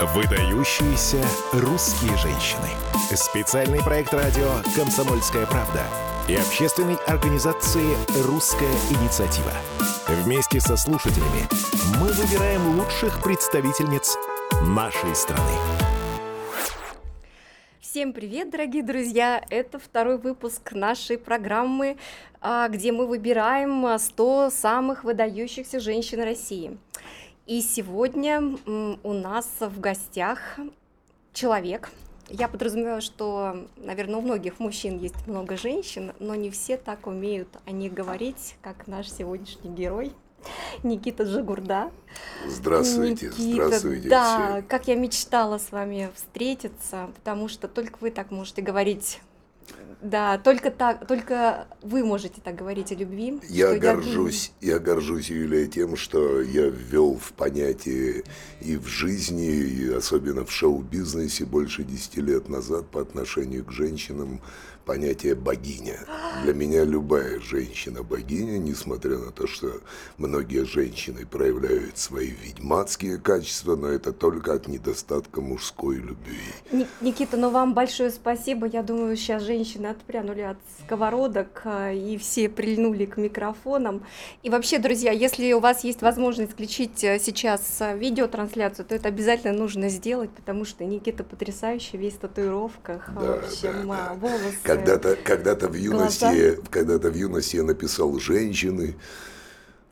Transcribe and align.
Выдающиеся 0.00 1.22
русские 1.52 2.16
женщины. 2.16 2.68
Специальный 3.14 3.80
проект 3.82 4.14
радио 4.14 4.48
«Комсомольская 4.74 5.44
правда» 5.44 5.82
и 6.26 6.36
общественной 6.36 6.94
организации 7.06 7.94
«Русская 8.26 8.72
инициатива». 8.88 9.52
Вместе 10.08 10.58
со 10.58 10.78
слушателями 10.78 11.46
мы 12.00 12.08
выбираем 12.12 12.78
лучших 12.78 13.22
представительниц 13.22 14.16
нашей 14.62 15.14
страны. 15.14 15.52
Всем 17.82 18.14
привет, 18.14 18.48
дорогие 18.48 18.82
друзья! 18.82 19.44
Это 19.50 19.78
второй 19.78 20.16
выпуск 20.16 20.72
нашей 20.72 21.18
программы, 21.18 21.98
а, 22.40 22.68
где 22.68 22.90
мы 22.90 23.06
выбираем 23.06 23.98
100 23.98 24.48
самых 24.48 25.04
выдающихся 25.04 25.78
женщин 25.78 26.22
России. 26.22 26.78
И 27.50 27.62
сегодня 27.62 28.40
у 29.02 29.12
нас 29.12 29.48
в 29.58 29.80
гостях 29.80 30.38
человек. 31.32 31.90
Я 32.28 32.46
подразумеваю, 32.46 33.02
что, 33.02 33.66
наверное, 33.76 34.18
у 34.18 34.20
многих 34.20 34.60
мужчин 34.60 34.98
есть 34.98 35.26
много 35.26 35.56
женщин, 35.56 36.12
но 36.20 36.36
не 36.36 36.52
все 36.52 36.76
так 36.76 37.08
умеют 37.08 37.48
о 37.66 37.72
них 37.72 37.92
говорить, 37.92 38.54
как 38.62 38.86
наш 38.86 39.10
сегодняшний 39.10 39.68
герой. 39.68 40.12
Никита 40.84 41.26
Жигурда. 41.26 41.90
Здравствуйте, 42.46 43.26
Никита, 43.36 43.66
здравствуйте. 43.66 44.08
Да, 44.08 44.52
все. 44.52 44.62
как 44.68 44.86
я 44.86 44.94
мечтала 44.94 45.58
с 45.58 45.72
вами 45.72 46.08
встретиться, 46.14 47.10
потому 47.16 47.48
что 47.48 47.66
только 47.66 47.98
вы 48.00 48.12
так 48.12 48.30
можете 48.30 48.62
говорить 48.62 49.20
да, 50.00 50.38
только 50.38 50.70
так, 50.70 51.06
только 51.06 51.66
вы 51.82 52.04
можете 52.04 52.40
так 52.40 52.56
говорить 52.56 52.90
о 52.90 52.94
любви. 52.94 53.38
Я 53.48 53.78
горжусь, 53.78 54.52
я... 54.60 54.74
я 54.74 54.78
горжусь, 54.78 55.28
Юлия, 55.28 55.66
тем, 55.66 55.96
что 55.96 56.40
я 56.40 56.68
ввел 56.68 57.18
в 57.18 57.32
понятие 57.32 58.24
и 58.62 58.76
в 58.76 58.86
жизни, 58.86 59.48
и 59.48 59.92
особенно 59.92 60.44
в 60.44 60.50
шоу-бизнесе 60.50 61.44
больше 61.44 61.84
десяти 61.84 62.22
лет 62.22 62.48
назад 62.48 62.88
по 62.88 63.02
отношению 63.02 63.64
к 63.64 63.72
женщинам 63.72 64.40
понятие 64.84 65.34
богиня. 65.34 65.98
Для 66.42 66.54
меня 66.54 66.84
любая 66.84 67.40
женщина 67.40 68.02
богиня, 68.02 68.58
несмотря 68.58 69.18
на 69.18 69.30
то, 69.30 69.46
что 69.46 69.80
многие 70.18 70.64
женщины 70.64 71.26
проявляют 71.26 71.98
свои 71.98 72.30
ведьмацкие 72.30 73.18
качества, 73.18 73.76
но 73.76 73.88
это 73.88 74.12
только 74.12 74.54
от 74.54 74.68
недостатка 74.68 75.40
мужской 75.40 75.96
любви. 75.96 76.86
Никита, 77.00 77.36
ну 77.36 77.50
вам 77.50 77.74
большое 77.74 78.10
спасибо. 78.10 78.66
Я 78.66 78.82
думаю, 78.82 79.16
сейчас 79.16 79.42
женщины 79.42 79.86
отпрянули 79.88 80.42
от 80.42 80.58
сковородок 80.80 81.62
а, 81.64 81.92
и 81.92 82.16
все 82.18 82.48
прильнули 82.48 83.04
к 83.04 83.16
микрофонам. 83.16 84.04
И 84.42 84.50
вообще, 84.50 84.78
друзья, 84.78 85.12
если 85.12 85.52
у 85.52 85.60
вас 85.60 85.84
есть 85.84 86.02
возможность 86.02 86.52
включить 86.52 87.04
э, 87.04 87.18
сейчас 87.18 87.62
э, 87.80 87.96
видеотрансляцию, 87.96 88.86
то 88.86 88.94
это 88.94 89.08
обязательно 89.08 89.52
нужно 89.52 89.88
сделать, 89.88 90.30
потому 90.30 90.64
что 90.64 90.84
Никита 90.84 91.24
потрясающий, 91.24 91.96
весь 91.96 92.14
в 92.14 92.18
татуировках, 92.18 93.10
да, 93.14 93.20
в 93.20 93.44
общем, 93.44 93.88
да, 93.88 94.08
да. 94.08 94.14
волосы. 94.14 94.79
Когда-то, 94.80 95.16
когда-то 95.16 95.68
в 95.68 95.74
юности, 95.74 96.58
когда-то 96.70 97.10
в 97.10 97.14
юности 97.14 97.56
я 97.56 97.64
написал 97.64 98.18
женщины, 98.18 98.96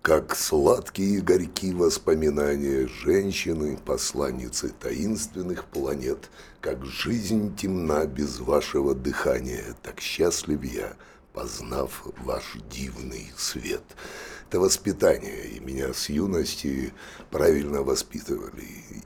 как 0.00 0.34
сладкие 0.34 1.19
и 1.19 1.20
горькие 1.20 1.75
воспоминания 1.75 2.86
женщины, 2.86 3.78
посланницы 3.84 4.70
таинственных 4.80 5.67
планет, 5.67 6.30
как 6.62 6.86
жизнь 6.86 7.55
темна 7.55 8.06
без 8.06 8.39
вашего 8.39 8.95
дыхания, 8.95 9.77
так 9.83 10.00
счастлив 10.00 10.64
я, 10.64 10.95
познав 11.34 12.06
ваш 12.25 12.56
дивный 12.70 13.30
свет. 13.36 13.83
Это 14.48 14.61
воспитание, 14.61 15.48
и 15.48 15.61
меня 15.61 15.92
с 15.92 16.08
юности 16.08 16.95
правильно 17.30 17.83
воспитывали, 17.83 18.97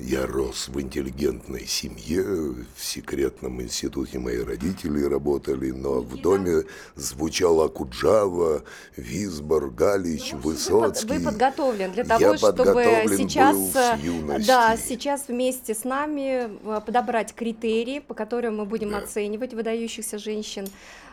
я 0.00 0.26
рос 0.26 0.68
в 0.68 0.80
интеллигентной 0.80 1.66
семье, 1.66 2.24
в 2.24 2.84
секретном 2.84 3.60
институте 3.62 4.18
мои 4.18 4.38
родители 4.38 5.02
работали, 5.04 5.70
но 5.70 6.00
в 6.00 6.20
доме 6.20 6.64
звучала 6.94 7.68
Куджава, 7.68 8.62
Висбор, 8.96 9.70
Галич, 9.70 10.32
ну, 10.32 10.38
Высоцкий. 10.38 11.18
Вы, 11.18 11.24
подготовлен 11.24 11.92
для 11.92 12.04
того, 12.04 12.20
Я 12.20 12.36
чтобы 12.38 13.06
сейчас, 13.16 13.56
э, 13.74 14.38
да, 14.46 14.76
сейчас 14.76 15.28
вместе 15.28 15.74
с 15.74 15.84
нами 15.84 16.48
э, 16.48 16.80
подобрать 16.80 17.34
критерии, 17.34 17.98
по 18.00 18.14
которым 18.14 18.56
мы 18.56 18.64
будем 18.64 18.90
да. 18.90 18.98
оценивать 18.98 19.54
выдающихся 19.54 20.18
женщин. 20.18 20.66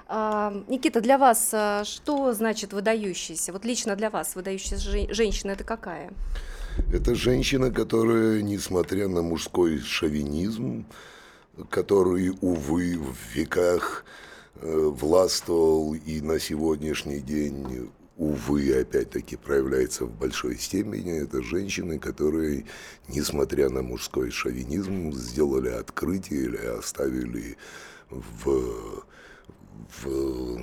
А, 0.09 0.53
Никита, 0.67 1.01
для 1.01 1.17
вас 1.17 1.49
э, 1.51 1.83
что 1.83 2.33
значит 2.33 2.71
выдающийся? 2.71 3.51
Вот 3.51 3.65
лично 3.65 3.95
для 3.95 4.09
вас 4.09 4.35
выдающаяся 4.35 5.13
женщина 5.13 5.51
это 5.51 5.65
какая? 5.65 6.11
Это 6.91 7.15
женщина, 7.15 7.71
которая, 7.71 8.41
несмотря 8.41 9.07
на 9.07 9.21
мужской 9.21 9.79
шовинизм, 9.79 10.85
который, 11.69 12.33
увы, 12.41 12.97
в 12.97 13.35
веках 13.35 14.05
э, 14.55 14.91
властвовал 14.93 15.95
и 15.95 16.21
на 16.21 16.39
сегодняшний 16.39 17.19
день, 17.19 17.89
увы, 18.15 18.71
опять-таки 18.73 19.35
проявляется 19.35 20.05
в 20.05 20.11
большой 20.11 20.57
степени, 20.57 21.19
это 21.19 21.41
женщины, 21.41 21.99
которые, 21.99 22.65
несмотря 23.07 23.69
на 23.69 23.81
мужской 23.81 24.31
шовинизм, 24.31 25.11
сделали 25.11 25.69
открытие 25.69 26.43
или 26.43 26.57
оставили 26.57 27.57
в 28.09 29.03
в 30.03 30.59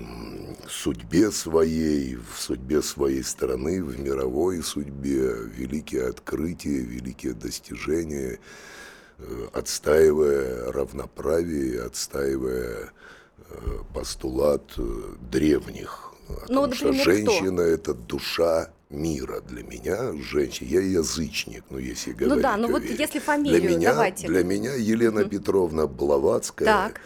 судьбе 0.69 1.31
своей, 1.31 2.17
в 2.17 2.39
судьбе 2.39 2.83
своей 2.83 3.23
страны, 3.23 3.83
в 3.83 3.99
мировой 3.99 4.63
судьбе, 4.63 5.35
великие 5.57 6.09
открытия, 6.09 6.79
великие 6.79 7.35
достижения, 7.35 8.39
э, 9.19 9.49
отстаивая 9.53 10.73
равноправие, 10.73 11.83
отстаивая 11.83 12.91
э, 13.51 13.79
постулат 13.93 14.65
э, 14.79 14.83
древних 15.31 16.15
о 16.29 16.33
ну, 16.49 16.63
том, 16.63 16.71
например, 16.71 16.95
что 16.95 17.05
женщина 17.05 17.61
это 17.61 17.95
душа 17.95 18.71
мира 18.91 19.41
для 19.41 19.63
меня 19.63 20.13
женщина. 20.23 20.69
Я 20.69 20.81
язычник, 20.81 21.65
ну 21.71 21.79
если 21.79 22.13
ну 22.13 22.17
говорить. 22.17 22.37
Ну 22.37 22.43
да, 22.43 22.57
ну 22.57 22.69
вот 22.69 22.83
вере. 22.83 22.97
если 22.99 23.19
фамилию 23.19 23.61
для 23.61 23.71
меня, 23.77 23.93
давайте. 23.93 24.27
Для 24.27 24.45
меня 24.45 24.75
Елена 24.75 25.21
mm. 25.21 25.29
Петровна 25.29 25.87
Блаватская, 25.87 26.67
так. 26.67 27.01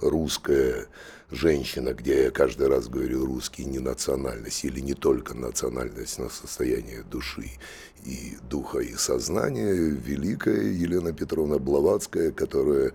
русская 0.00 0.86
женщина, 1.34 1.92
где 1.92 2.24
я 2.24 2.30
каждый 2.30 2.68
раз 2.68 2.88
говорю 2.88 3.26
русский 3.26 3.64
не 3.64 3.78
национальность 3.78 4.64
или 4.64 4.80
не 4.80 4.94
только 4.94 5.34
национальность, 5.34 6.18
но 6.18 6.28
состояние 6.28 7.02
души 7.02 7.50
и 8.04 8.36
духа 8.48 8.78
и 8.78 8.94
сознания, 8.94 9.72
великая 9.72 10.72
Елена 10.72 11.12
Петровна 11.12 11.58
Блаватская, 11.58 12.30
которая 12.30 12.92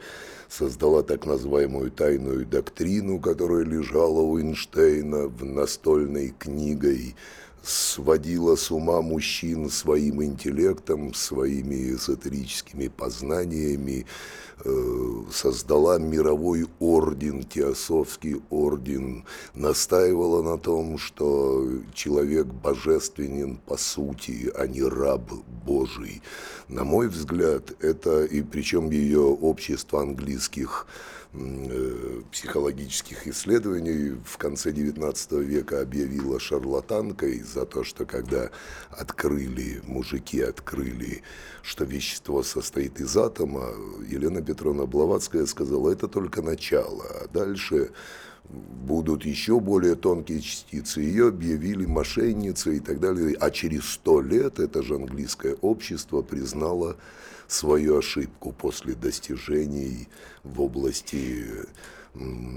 создала 0.47 1.03
так 1.03 1.25
называемую 1.25 1.91
тайную 1.91 2.45
доктрину, 2.45 3.19
которая 3.19 3.63
лежала 3.63 4.21
у 4.21 4.39
Эйнштейна 4.39 5.27
в 5.27 5.43
настольной 5.45 6.33
книгой 6.37 7.15
сводила 7.63 8.55
с 8.55 8.71
ума 8.71 9.01
мужчин 9.01 9.69
своим 9.69 10.23
интеллектом, 10.23 11.13
своими 11.13 11.91
эзотерическими 11.91 12.87
познаниями, 12.87 14.05
э, 14.63 15.23
создала 15.31 15.97
мировой 15.99 16.67
орден, 16.79 17.43
теософский 17.43 18.41
орден, 18.49 19.25
настаивала 19.53 20.41
на 20.41 20.57
том, 20.57 20.97
что 20.97 21.67
человек 21.93 22.47
божественен 22.47 23.57
по 23.57 23.77
сути, 23.77 24.51
а 24.55 24.67
не 24.67 24.83
раб 24.83 25.31
Божий. 25.65 26.21
На 26.67 26.83
мой 26.83 27.07
взгляд, 27.07 27.71
это, 27.81 28.25
и 28.25 28.41
причем 28.41 28.89
ее 28.89 29.21
общество 29.21 30.01
английских 30.01 30.87
психологических 32.31 33.27
исследований 33.27 34.17
в 34.25 34.37
конце 34.37 34.71
XIX 34.71 35.43
века 35.43 35.81
объявила 35.81 36.39
шарлатанкой 36.39 37.41
за 37.41 37.67
то, 37.67 37.83
что 37.83 38.05
когда 38.05 38.49
открыли, 38.89 39.79
мужики 39.85 40.41
открыли, 40.41 41.21
что 41.61 41.85
вещество 41.85 42.41
состоит 42.41 42.99
из 42.99 43.15
атома, 43.15 43.69
Елена 44.07 44.41
Петровна 44.41 44.87
Блаватская 44.87 45.45
сказала, 45.45 45.91
это 45.91 46.07
только 46.07 46.41
начало, 46.41 47.05
а 47.21 47.27
дальше 47.31 47.91
будут 48.49 49.23
еще 49.23 49.59
более 49.59 49.93
тонкие 49.93 50.41
частицы. 50.41 51.01
Ее 51.01 51.27
объявили 51.27 51.85
мошенницей 51.85 52.77
и 52.77 52.79
так 52.79 52.99
далее. 52.99 53.37
А 53.39 53.51
через 53.51 53.85
сто 53.85 54.21
лет 54.21 54.57
это 54.57 54.81
же 54.81 54.95
английское 54.95 55.53
общество 55.61 56.23
признало 56.23 56.97
свою 57.49 57.97
ошибку 57.97 58.51
после 58.51 58.93
достижений 58.93 60.07
в 60.43 60.61
области 60.61 61.45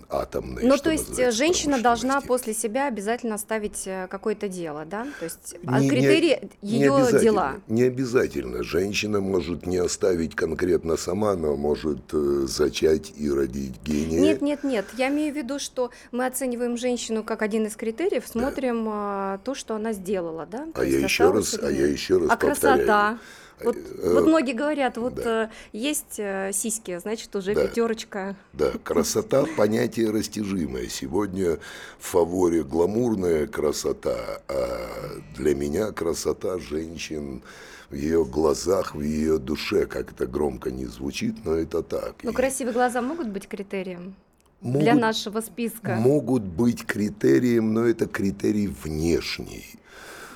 атомной. 0.09 0.65
Ну, 0.65 0.77
то 0.79 0.91
есть 0.91 1.15
женщина 1.33 1.81
должна 1.81 2.21
после 2.21 2.55
себя 2.55 2.89
обязательно 2.89 3.37
ставить 3.39 3.83
э, 3.87 4.07
какое-то 4.09 4.49
дело, 4.49 4.85
да? 4.85 5.07
То 5.19 5.27
есть 5.27 5.57
а 5.67 5.79
не, 5.79 5.91
критерий 5.91 6.39
не, 6.63 6.79
ее 6.79 6.91
не 6.91 7.21
дела. 7.21 7.55
Не 7.69 7.83
обязательно. 7.83 8.63
Женщина 8.63 9.21
может 9.21 9.67
не 9.67 9.77
оставить 9.77 10.35
конкретно 10.35 10.97
сама, 10.97 11.35
но 11.37 11.55
может 11.57 12.13
э, 12.13 12.45
зачать 12.47 13.13
и 13.17 13.31
родить 13.31 13.75
гения. 13.85 14.21
Нет, 14.21 14.43
нет, 14.43 14.65
нет. 14.65 14.87
Я 14.97 15.09
имею 15.11 15.33
в 15.33 15.37
виду, 15.37 15.59
что 15.59 15.91
мы 16.13 16.27
оцениваем 16.27 16.77
женщину 16.77 17.23
как 17.23 17.43
один 17.43 17.67
из 17.67 17.77
критериев, 17.77 18.27
смотрим 18.27 18.87
да. 18.87 19.41
то, 19.45 19.55
что 19.55 19.77
она 19.77 19.93
сделала, 19.93 20.47
да? 20.47 20.67
То 20.75 20.81
а 20.81 20.85
я 20.85 20.99
еще 20.99 21.31
раз, 21.31 21.59
а 21.63 21.71
я 21.71 21.87
еще 21.87 22.19
раз 22.19 22.31
а 22.31 22.37
повторяю. 22.37 22.87
красота? 22.87 23.19
Вот, 23.65 23.77
э, 23.77 24.13
вот 24.15 24.27
многие 24.27 24.53
говорят, 24.53 24.97
вот 24.97 25.15
да. 25.15 25.45
э, 25.45 25.49
есть 25.73 26.19
э, 26.19 26.51
сиськи, 26.53 26.99
значит, 26.99 27.35
уже 27.37 27.55
да. 27.55 27.67
пятерочка. 27.67 28.37
Да, 28.53 28.73
красота– 28.83 29.45
понятие 29.57 30.11
растяжимое. 30.11 30.89
Сегодня 30.89 31.59
в 31.99 32.07
фаворе 32.07 32.63
гламурная 32.63 33.47
красота, 33.47 34.43
а 34.49 35.21
для 35.37 35.55
меня 35.55 35.93
красота 35.93 36.59
женщин 36.59 37.43
в 37.91 37.95
ее 37.95 38.25
глазах, 38.25 38.95
в 38.95 39.01
ее 39.01 39.39
душе, 39.39 39.87
как 39.87 40.13
это 40.13 40.27
громко 40.27 40.71
не 40.71 40.87
звучит, 40.87 41.45
но 41.45 41.55
это 41.55 41.83
так. 41.83 42.17
Но 42.23 42.31
И... 42.31 42.35
красивые 42.35 42.73
глаза 42.73 43.03
могут 43.03 43.29
быть 43.29 43.47
критерием? 43.47 44.15
Могут, 44.63 44.83
для 44.83 44.95
нашего 44.95 45.41
списка? 45.41 45.97
Могут 45.97 46.45
быть 46.45 46.87
критерием, 46.87 47.75
но 47.75 47.85
это 47.85 48.07
критерий 48.07 48.69
внешний. 48.69 49.67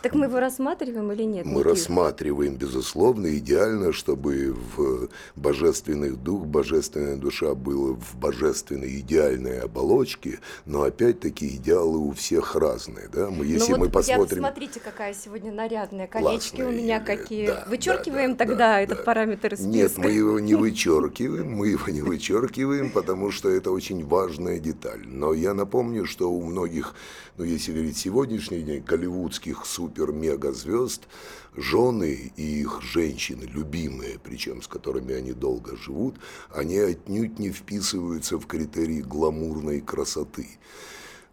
Так 0.06 0.14
мы 0.14 0.26
его 0.26 0.38
рассматриваем 0.38 1.10
или 1.10 1.24
нет? 1.24 1.46
Мы 1.46 1.64
рассматриваем, 1.64 2.54
безусловно, 2.54 3.36
идеально, 3.38 3.92
чтобы 3.92 4.54
в 4.76 5.08
божественный 5.34 6.10
дух, 6.10 6.46
божественная 6.46 7.16
душа 7.16 7.56
была 7.56 7.94
в 7.94 8.14
божественной 8.14 9.00
идеальной 9.00 9.58
оболочке, 9.58 10.38
но 10.64 10.82
опять-таки 10.82 11.56
идеалы 11.56 11.98
у 11.98 12.12
всех 12.12 12.54
разные, 12.54 13.08
да? 13.08 13.30
Мы, 13.30 13.46
если 13.46 13.72
ну 13.72 13.78
вот 13.78 13.86
мы 13.86 13.90
посмотрим... 13.90 14.44
Я, 14.44 14.48
смотрите, 14.48 14.78
какая 14.78 15.12
сегодня 15.12 15.50
нарядная, 15.50 16.06
колечки 16.06 16.62
у 16.62 16.70
меня 16.70 17.00
какие. 17.00 17.48
Да, 17.48 17.64
Вычеркиваем 17.66 18.36
да, 18.36 18.44
да, 18.44 18.44
тогда 18.44 18.56
да, 18.58 18.80
этот 18.82 18.98
да. 18.98 19.02
параметр 19.02 19.54
из 19.54 19.58
списка? 19.58 19.76
Нет, 19.76 19.98
мы 19.98 20.12
его 20.12 20.38
не 20.38 20.54
вычеркиваем, 20.64 21.50
мы 21.50 21.66
его 21.70 21.90
не 21.90 22.02
вычеркиваем, 22.02 22.92
потому 22.92 23.32
что 23.32 23.48
это 23.48 23.72
очень 23.72 24.06
важная 24.06 24.60
деталь. 24.60 25.02
Но 25.04 25.32
я 25.32 25.52
напомню, 25.52 26.06
что 26.06 26.30
у 26.30 26.44
многих, 26.44 26.94
ну 27.38 27.42
если 27.42 27.72
говорить 27.72 27.96
сегодняшний 27.96 28.62
день, 28.62 28.84
голливудских 28.86 29.66
супер 29.66 29.95
супер-мега-звезд, 29.96 31.08
жены 31.56 32.32
и 32.36 32.60
их 32.60 32.82
женщины, 32.82 33.44
любимые, 33.44 34.18
причем 34.22 34.62
с 34.62 34.68
которыми 34.68 35.14
они 35.14 35.32
долго 35.32 35.76
живут, 35.76 36.16
они 36.54 36.78
отнюдь 36.78 37.38
не 37.38 37.50
вписываются 37.50 38.38
в 38.38 38.46
критерии 38.46 39.00
гламурной 39.00 39.80
красоты. 39.80 40.48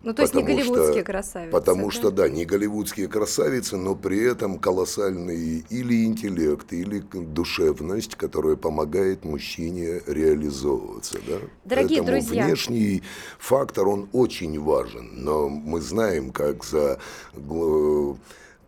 Ну, 0.04 0.14
то 0.14 0.24
есть 0.24 0.34
не 0.34 0.44
голливудские 0.44 1.02
что, 1.02 1.04
красавицы. 1.04 1.52
Потому 1.52 1.86
да? 1.86 1.92
что, 1.92 2.12
да, 2.12 2.28
не 2.28 2.44
голливудские 2.44 3.08
красавицы, 3.08 3.78
но 3.78 3.96
при 3.96 4.20
этом 4.20 4.60
колоссальный 4.60 5.66
или 5.70 6.04
интеллект, 6.04 6.74
или 6.74 7.00
душевность, 7.00 8.16
которая 8.16 8.58
помогает 8.58 9.24
мужчине 9.24 10.02
реализовываться. 10.06 11.20
Да? 11.26 11.38
Дорогие 11.64 12.04
Поэтому 12.04 12.20
друзья. 12.20 12.46
внешний 12.46 13.02
фактор, 13.40 13.88
он 13.88 14.10
очень 14.12 14.60
важен, 14.60 15.10
но 15.14 15.48
мы 15.48 15.80
знаем, 15.80 16.32
как 16.32 16.66
за 16.66 17.00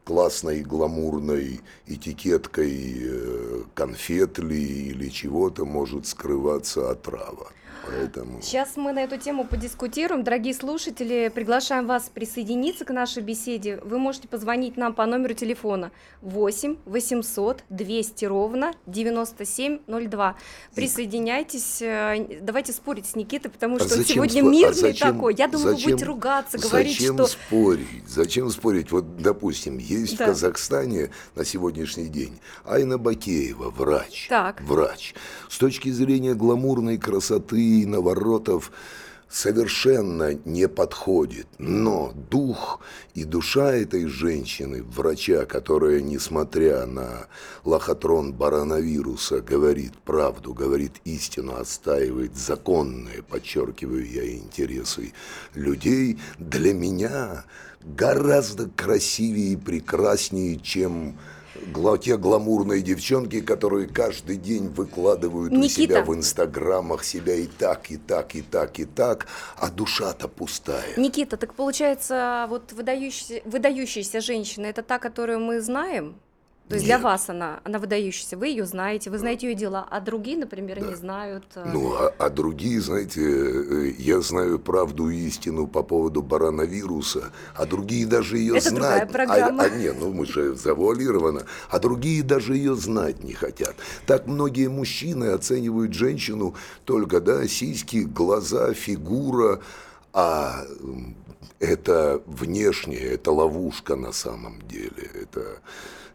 классной 0.05 0.61
гламурной 0.61 1.59
этикеткой 1.87 2.95
э, 3.01 3.63
конфет 3.73 4.39
ли 4.39 4.63
или 4.89 5.09
чего-то 5.09 5.65
может 5.65 6.07
скрываться 6.07 6.91
отрава. 6.91 7.47
Поэтому... 7.87 8.41
Сейчас 8.41 8.77
мы 8.77 8.93
на 8.93 9.03
эту 9.03 9.17
тему 9.17 9.45
подискутируем. 9.45 10.23
Дорогие 10.23 10.53
слушатели, 10.53 11.31
приглашаем 11.33 11.87
вас 11.87 12.09
присоединиться 12.13 12.85
к 12.85 12.91
нашей 12.91 13.21
беседе. 13.21 13.79
Вы 13.83 13.99
можете 13.99 14.27
позвонить 14.27 14.77
нам 14.77 14.93
по 14.93 15.05
номеру 15.05 15.33
телефона 15.33 15.91
8 16.21 16.77
800 16.85 17.63
200 17.69 18.25
ровно 18.25 18.73
9702. 18.87 20.35
Присоединяйтесь, 20.73 21.81
э, 21.81 22.39
давайте 22.41 22.73
спорить 22.73 23.05
с 23.05 23.15
Никитой, 23.15 23.51
потому 23.51 23.79
что 23.79 23.99
а 23.99 24.03
сегодня 24.03 24.41
спор... 24.41 24.51
мирный 24.51 24.69
а 24.69 24.73
зачем, 24.73 25.13
такой. 25.13 25.35
Я 25.37 25.47
думаю, 25.47 25.75
зачем, 25.75 25.85
вы 25.85 25.91
будете 25.91 26.05
ругаться, 26.05 26.57
говорить, 26.57 26.97
зачем 26.99 27.15
что... 27.15 27.27
спорить? 27.27 28.07
Зачем 28.07 28.49
спорить? 28.49 28.91
Вот, 28.91 29.17
допустим, 29.17 29.77
есть 29.77 30.17
да. 30.17 30.25
в 30.25 30.27
Казахстане 30.29 31.11
на 31.35 31.45
сегодняшний 31.45 32.07
день 32.07 32.39
Айна 32.65 32.97
Бакеева, 32.97 33.69
врач. 33.69 34.27
Так. 34.29 34.61
Врач. 34.61 35.13
С 35.49 35.57
точки 35.57 35.89
зрения 35.89 36.33
гламурной 36.33 36.97
красоты 36.97 37.74
и 37.81 37.85
наворотов 37.85 38.71
совершенно 39.29 40.33
не 40.45 40.67
подходит. 40.67 41.47
Но 41.57 42.13
дух 42.29 42.79
и 43.13 43.23
душа 43.25 43.73
этой 43.73 44.05
женщины, 44.05 44.83
врача, 44.83 45.45
которая, 45.45 46.01
несмотря 46.01 46.85
на 46.85 47.27
лохотрон 47.63 48.33
барановируса, 48.33 49.41
говорит 49.41 49.93
правду, 50.05 50.53
говорит 50.53 50.93
истину, 51.03 51.55
отстаивает 51.55 52.37
законные, 52.37 53.23
подчеркиваю 53.23 54.09
я, 54.09 54.37
интересы 54.37 55.13
людей, 55.53 56.19
для 56.39 56.73
меня 56.73 57.43
гораздо 57.81 58.69
красивее 58.69 59.53
и 59.53 59.57
прекраснее, 59.57 60.57
чем 60.59 61.17
те 62.01 62.17
гламурные 62.17 62.81
девчонки, 62.81 63.41
которые 63.41 63.87
каждый 63.87 64.37
день 64.37 64.67
выкладывают 64.67 65.51
Никита. 65.53 65.65
у 65.65 65.83
себя 65.83 66.01
в 66.03 66.15
инстаграмах 66.15 67.03
себя 67.03 67.35
и 67.35 67.47
так, 67.47 67.91
и 67.91 67.97
так, 67.97 68.35
и 68.35 68.41
так, 68.41 68.79
и 68.79 68.85
так, 68.85 69.27
а 69.57 69.69
душа-то 69.69 70.27
пустая. 70.27 70.95
Никита, 70.97 71.37
так 71.37 71.53
получается, 71.53 72.45
вот 72.49 72.73
выдающаяся, 72.73 73.41
выдающаяся 73.45 74.21
женщина, 74.21 74.65
это 74.65 74.83
та, 74.83 74.99
которую 74.99 75.39
мы 75.39 75.61
знаем? 75.61 76.15
То 76.67 76.75
есть 76.75 76.87
Нет. 76.87 76.97
для 76.97 77.09
вас 77.09 77.29
она, 77.29 77.59
она 77.63 77.77
выдающаяся, 77.77 78.37
вы 78.37 78.47
ее 78.47 78.65
знаете, 78.65 79.11
вы 79.11 79.19
знаете 79.19 79.47
ее 79.47 79.53
дела, 79.53 79.85
а 79.87 79.99
другие, 80.01 80.35
например, 80.35 80.79
да. 80.79 80.87
не 80.87 80.95
знают. 80.95 81.45
Э, 81.53 81.69
ну, 81.71 81.93
а, 81.93 82.11
а 82.17 82.29
другие, 82.31 82.81
знаете, 82.81 83.21
э, 83.21 83.93
я 83.99 84.19
знаю 84.21 84.57
правду 84.57 85.09
и 85.09 85.27
истину 85.27 85.67
по 85.67 85.83
поводу 85.83 86.23
барановируса, 86.23 87.31
а 87.53 87.67
другие 87.67 88.07
даже 88.07 88.39
ее 88.39 88.57
Это 88.57 88.69
знать. 88.69 88.81
Другая 88.81 89.27
программа. 89.27 89.63
А, 89.63 89.67
а 89.67 89.69
не, 89.69 89.91
ну 89.91 90.11
мы 90.11 90.25
же 90.25 90.55
завуалировано, 90.55 91.45
а 91.69 91.77
другие 91.77 92.23
даже 92.23 92.55
ее 92.55 92.75
знать 92.75 93.23
не 93.23 93.33
хотят. 93.33 93.75
Так 94.07 94.25
многие 94.25 94.67
мужчины 94.67 95.25
оценивают 95.25 95.93
женщину 95.93 96.55
только, 96.83 97.21
да, 97.21 97.47
сиськи, 97.47 97.97
глаза, 97.97 98.73
фигура, 98.73 99.59
а 100.13 100.65
это 101.59 102.23
внешнее, 102.25 103.01
это 103.01 103.31
ловушка 103.31 103.95
на 103.95 104.11
самом 104.11 104.61
деле, 104.67 105.11
это 105.13 105.59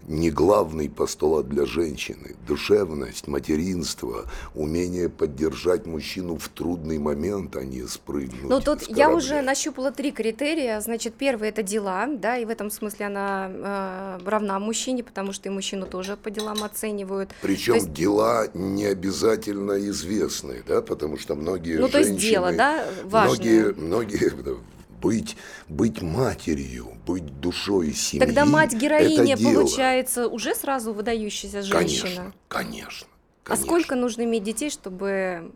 не 0.06 0.30
главный 0.30 0.88
постулат 0.88 1.48
для 1.48 1.66
женщины. 1.66 2.34
Душевность, 2.46 3.28
материнство, 3.28 4.24
умение 4.54 5.08
поддержать 5.08 5.86
мужчину 5.86 6.36
в 6.36 6.48
трудный 6.48 6.98
момент, 6.98 7.56
а 7.56 7.64
не 7.64 7.86
спрыгнуть. 7.86 8.48
Ну 8.48 8.60
тут 8.60 8.82
я 8.88 9.10
уже 9.10 9.42
нащупала 9.42 9.92
три 9.92 10.10
критерия. 10.10 10.80
Значит, 10.80 11.14
первый 11.14 11.48
это 11.50 11.62
дела, 11.62 12.06
да, 12.06 12.38
и 12.38 12.44
в 12.44 12.50
этом 12.50 12.70
смысле 12.70 13.06
она 13.06 13.50
э, 13.52 14.18
равна 14.24 14.58
мужчине, 14.58 15.04
потому 15.04 15.32
что 15.32 15.48
и 15.48 15.52
мужчину 15.52 15.86
тоже 15.86 16.16
по 16.16 16.30
делам 16.30 16.64
оценивают. 16.64 17.30
Причем 17.42 17.74
есть... 17.74 17.92
дела 17.92 18.48
не 18.54 18.86
обязательно 18.86 19.78
известные, 19.88 20.62
да, 20.66 20.82
потому 20.82 21.18
что 21.18 21.34
многие 21.34 21.78
ну, 21.78 21.86
женщины... 21.86 21.86
Ну 21.86 21.88
то 21.88 21.98
есть 21.98 22.16
дело, 22.16 22.52
да, 22.52 22.84
важное. 23.04 23.72
Многие, 23.72 23.80
многие 23.80 24.32
быть, 25.00 25.36
быть 25.68 26.02
матерью, 26.02 26.88
быть 27.06 27.40
душой 27.40 27.92
семьи. 27.92 28.24
Тогда 28.24 28.44
мать-героиня 28.44 29.36
получается 29.36 30.28
уже 30.28 30.54
сразу 30.54 30.92
выдающаяся 30.92 31.62
женщина. 31.62 32.32
Конечно, 32.48 33.06
конечно. 33.06 33.06
А 33.46 33.56
сколько 33.56 33.96
нужно 33.96 34.22
иметь 34.22 34.44
детей, 34.44 34.70
чтобы 34.70 35.52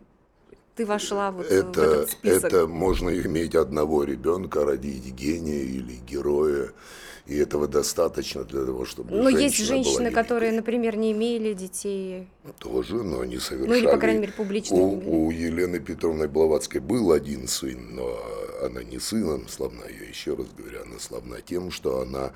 ты 0.75 0.85
вошла 0.85 1.31
вот 1.31 1.45
это, 1.45 1.65
в 1.65 1.77
этот 1.77 2.11
список? 2.11 2.43
Это 2.45 2.67
можно 2.67 3.09
иметь 3.09 3.55
одного 3.55 4.03
ребенка, 4.03 4.65
родить 4.65 5.05
гения 5.13 5.63
или 5.63 5.95
героя. 6.07 6.71
И 7.25 7.35
этого 7.37 7.67
достаточно 7.67 8.43
для 8.43 8.65
того, 8.65 8.85
чтобы 8.85 9.15
Но 9.15 9.29
есть 9.29 9.57
женщины, 9.57 10.11
которые, 10.11 10.51
например, 10.51 10.95
не 10.95 11.11
имели 11.11 11.53
детей. 11.53 12.27
Тоже, 12.59 13.01
но 13.01 13.21
они 13.21 13.39
совершали... 13.39 13.67
Ну 13.67 13.75
или, 13.75 13.91
по 13.91 13.97
крайней 13.97 14.19
мере, 14.19 14.33
публично 14.33 14.77
у, 14.77 15.25
у 15.25 15.31
Елены 15.31 15.79
Петровны 15.79 16.27
Блаватской 16.27 16.81
был 16.81 17.11
один 17.11 17.47
сын, 17.47 17.95
но 17.95 18.19
она 18.65 18.83
не 18.83 18.99
сыном 18.99 19.47
славна, 19.47 19.83
я 19.87 20.07
еще 20.07 20.35
раз 20.35 20.47
говорю, 20.57 20.81
она 20.83 20.99
славна 20.99 21.41
тем, 21.41 21.71
что 21.71 22.01
она 22.01 22.31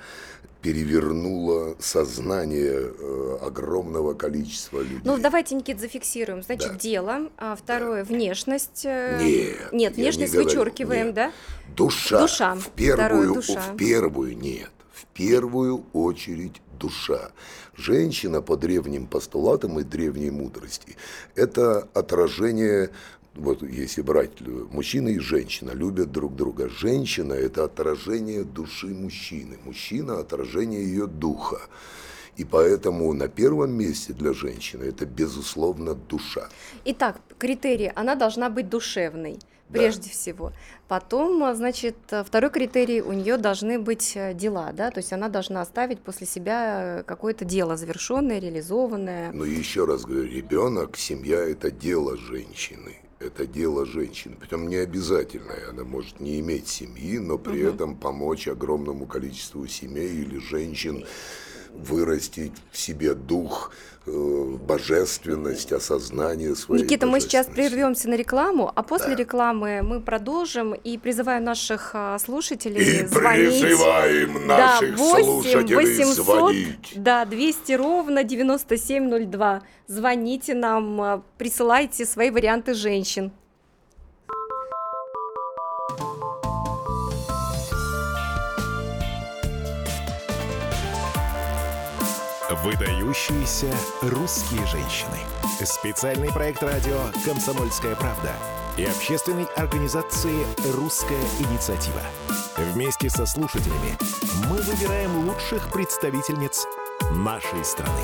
перевернула 0.62 1.76
сознание 1.78 2.92
э, 2.92 3.38
огромного 3.42 4.14
количества 4.14 4.80
людей. 4.80 5.00
Ну, 5.04 5.18
давайте, 5.18 5.54
Никит, 5.54 5.80
зафиксируем. 5.80 6.42
Значит, 6.42 6.72
да. 6.72 6.78
дело. 6.78 7.30
А 7.38 7.56
второе, 7.56 8.04
да. 8.04 8.12
внешность. 8.14 8.84
Э, 8.84 9.18
нет. 9.22 9.72
Нет, 9.72 9.96
внешность 9.96 10.34
не 10.34 10.42
вычеркиваем, 10.42 11.06
нет. 11.06 11.14
да? 11.14 11.32
Душа. 11.74 12.20
Душа. 12.20 12.54
В 12.56 12.68
первую, 12.70 13.06
Второе, 13.06 13.34
душа. 13.34 13.60
в 13.60 13.76
первую 13.76 14.36
нет. 14.36 14.70
В 14.92 15.06
первую 15.06 15.84
очередь 15.92 16.60
душа. 16.78 17.30
Женщина 17.76 18.42
по 18.42 18.56
древним 18.56 19.06
постулатам 19.06 19.78
и 19.80 19.84
древней 19.84 20.30
мудрости– 20.30 20.96
это 21.34 21.88
отражение 21.94 22.90
вот 23.34 23.62
если 23.62 24.02
брать 24.02 24.40
мужчина 24.70 25.08
и 25.08 25.18
женщина 25.18 25.70
любят 25.70 26.10
друг 26.12 26.34
друга. 26.34 26.68
Женщина– 26.68 27.32
это 27.34 27.64
отражение 27.64 28.44
души 28.44 28.88
мужчины, 28.88 29.56
мужчина– 29.64 30.18
отражение 30.20 30.82
ее 30.82 31.06
духа. 31.06 31.60
И 32.36 32.44
поэтому 32.44 33.12
на 33.12 33.28
первом 33.28 33.72
месте 33.72 34.12
для 34.12 34.32
женщины 34.32 34.84
это, 34.84 35.04
безусловно, 35.04 35.94
душа. 35.94 36.48
Итак, 36.84 37.20
критерий– 37.38 37.92
она 37.94 38.14
должна 38.14 38.48
быть 38.50 38.68
душевной. 38.68 39.38
прежде 39.68 40.08
да. 40.08 40.10
всего. 40.10 40.52
Потом, 40.88 41.54
значит, 41.54 41.96
второй 42.26 42.50
критерий, 42.50 43.00
у 43.02 43.12
нее 43.12 43.36
должны 43.36 43.78
быть 43.78 44.12
э, 44.16 44.34
дела, 44.34 44.72
да, 44.72 44.90
то 44.90 44.98
есть 44.98 45.12
она 45.12 45.28
должна 45.28 45.60
оставить 45.60 46.00
после 46.00 46.26
себя 46.26 47.04
какое-то 47.06 47.44
дело 47.44 47.76
завершенное, 47.76 48.40
реализованное. 48.40 49.30
Ну, 49.32 49.44
еще 49.44 49.84
раз 49.84 50.02
говорю, 50.02 50.24
ребенок, 50.24 50.96
семья– 50.96 51.38
это 51.48 51.70
дело 51.70 52.16
женщины 52.16 52.96
это 53.20 53.46
дело 53.46 53.84
женщины. 53.84 54.34
Притом 54.34 54.68
не 54.68 54.76
обязательное. 54.76 55.68
Она 55.68 55.84
может 55.84 56.20
не 56.20 56.40
иметь 56.40 56.68
семьи, 56.68 57.18
но 57.18 57.38
при 57.38 57.62
угу. 57.62 57.74
этом 57.74 57.96
помочь 57.96 58.48
огромному 58.48 59.06
количеству 59.06 59.66
семей 59.66 60.10
или 60.10 60.38
женщин 60.38 61.04
вырастить 61.74 62.52
в 62.70 62.78
себе 62.78 63.14
дух, 63.14 63.72
э, 64.06 64.56
божественность, 64.66 65.72
осознание 65.72 66.54
своей 66.54 66.84
Никита, 66.84 67.06
мы 67.06 67.20
сейчас 67.20 67.46
прервемся 67.46 68.08
на 68.08 68.14
рекламу, 68.14 68.70
а 68.74 68.82
после 68.82 69.10
да. 69.10 69.16
рекламы 69.16 69.82
мы 69.82 70.00
продолжим 70.00 70.74
и 70.74 70.98
призываю 70.98 71.42
наших 71.42 71.90
а, 71.94 72.18
слушателей 72.18 73.02
и 73.02 73.06
звонить. 73.06 73.62
призываем 73.62 74.46
наших 74.46 74.96
да, 74.96 75.02
8 75.02 75.24
слушателей 75.24 75.76
800, 75.76 76.14
звонить. 76.14 76.92
Да, 76.96 77.24
200 77.24 77.72
ровно 77.72 78.24
9702. 78.24 79.62
Звоните 79.86 80.54
нам, 80.54 81.00
а, 81.00 81.22
присылайте 81.38 82.04
свои 82.06 82.30
варианты 82.30 82.74
женщин. 82.74 83.32
Выдающиеся 92.62 93.74
русские 94.02 94.66
женщины. 94.66 95.16
Специальный 95.64 96.30
проект 96.30 96.62
радио 96.62 96.98
«Комсомольская 97.24 97.94
правда» 97.96 98.34
и 98.76 98.84
общественной 98.84 99.44
организации 99.56 100.44
«Русская 100.74 101.22
инициатива». 101.38 102.02
Вместе 102.58 103.08
со 103.08 103.24
слушателями 103.24 103.96
мы 104.50 104.58
выбираем 104.58 105.26
лучших 105.26 105.72
представительниц 105.72 106.66
нашей 107.12 107.64
страны. 107.64 108.02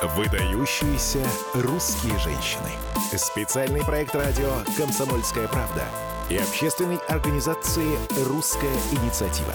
Выдающиеся 0.00 1.26
русские 1.54 2.16
женщины. 2.20 2.70
Специальный 3.16 3.84
проект 3.84 4.14
радио 4.14 4.48
«Комсомольская 4.76 5.48
правда» 5.48 5.86
и 6.30 6.36
общественной 6.36 6.98
организации 7.08 7.98
«Русская 8.28 8.76
инициатива». 8.92 9.54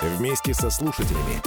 Вместе 0.00 0.54
со 0.54 0.70
слушателями 0.70 1.42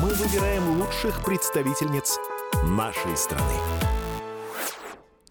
мы 0.00 0.10
выбираем 0.14 0.80
лучших 0.80 1.24
представительниц 1.24 2.20
нашей 2.62 3.16
страны. 3.16 3.97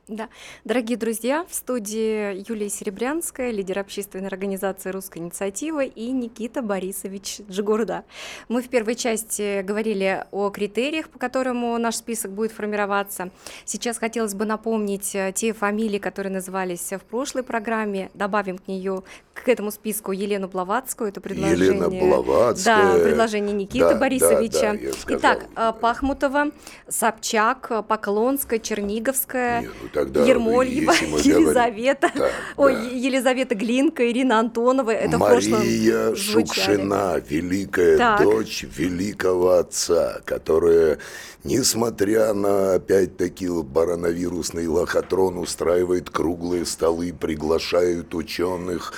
Да. 0.08 0.30
Дорогие 0.64 0.98
друзья, 0.98 1.46
в 1.50 1.54
студии 1.54 2.50
Юлия 2.50 2.70
Серебрянская, 2.70 3.52
лидер 3.52 3.80
общественной 3.80 4.28
организации 4.28 4.90
«Русская 4.90 5.20
инициатива» 5.20 5.84
и 5.84 6.12
Никита 6.12 6.62
Борисович 6.62 7.42
Джигурда. 7.50 8.06
Мы 8.48 8.62
в 8.62 8.70
первой 8.70 8.96
части 8.96 9.62
говорили 9.64 10.24
о 10.32 10.50
критериях, 10.50 11.10
по 11.10 11.20
которым 11.20 11.82
наш 11.82 11.96
список 11.96 12.32
будет 12.32 12.54
формироваться. 12.54 13.32
Сейчас 13.66 13.98
хотелось 13.98 14.34
бы 14.34 14.46
напомнить 14.46 15.14
э, 15.14 15.34
те 15.36 15.52
фамилии, 15.52 16.00
которые 16.00 16.32
назывались 16.32 16.90
в 16.94 17.02
прошлой 17.02 17.44
программе. 17.44 18.10
Добавим 18.14 18.60
к 18.60 18.70
нее, 18.70 19.04
к 19.34 19.50
этому 19.50 19.72
списку 19.72 20.14
Елену 20.14 20.48
Блаватскую. 20.48 21.10
Это 21.10 21.20
предложение... 21.20 21.68
Елена 21.68 21.90
Блаватская. 21.90 22.94
Да, 22.94 23.04
предложение 23.04 23.54
Никиты 23.54 23.90
да, 23.90 23.96
Борисовича. 23.96 24.74
Да, 24.74 24.80
да, 24.80 25.16
Итак, 25.18 25.46
э, 25.54 25.74
Пахмутова, 25.82 26.52
Собчак, 26.88 27.86
Поклонская, 27.86 28.60
Черниговская. 28.60 29.64
Не, 29.64 29.97
тогда 29.98 30.24
Ермольева, 30.26 30.92
Елизавета, 31.24 32.12
так, 32.14 32.32
ой, 32.56 32.74
да. 32.74 32.82
Елизавета 32.82 33.56
Глинка, 33.56 34.10
Ирина 34.10 34.40
Антонова. 34.40 34.92
Это 34.92 35.18
Мария 35.18 36.16
Шукшина, 36.16 37.22
великая 37.28 37.98
так. 37.98 38.22
дочь 38.22 38.64
великого 38.64 39.54
отца, 39.54 40.22
которая, 40.26 41.00
несмотря 41.44 42.34
на, 42.34 42.76
опять-таки, 42.76 43.48
бароновирусный 43.48 44.68
лохотрон, 44.68 45.38
устраивает 45.38 46.10
круглые 46.10 46.66
столы, 46.66 47.14
приглашает 47.14 48.14
ученых, 48.14 48.94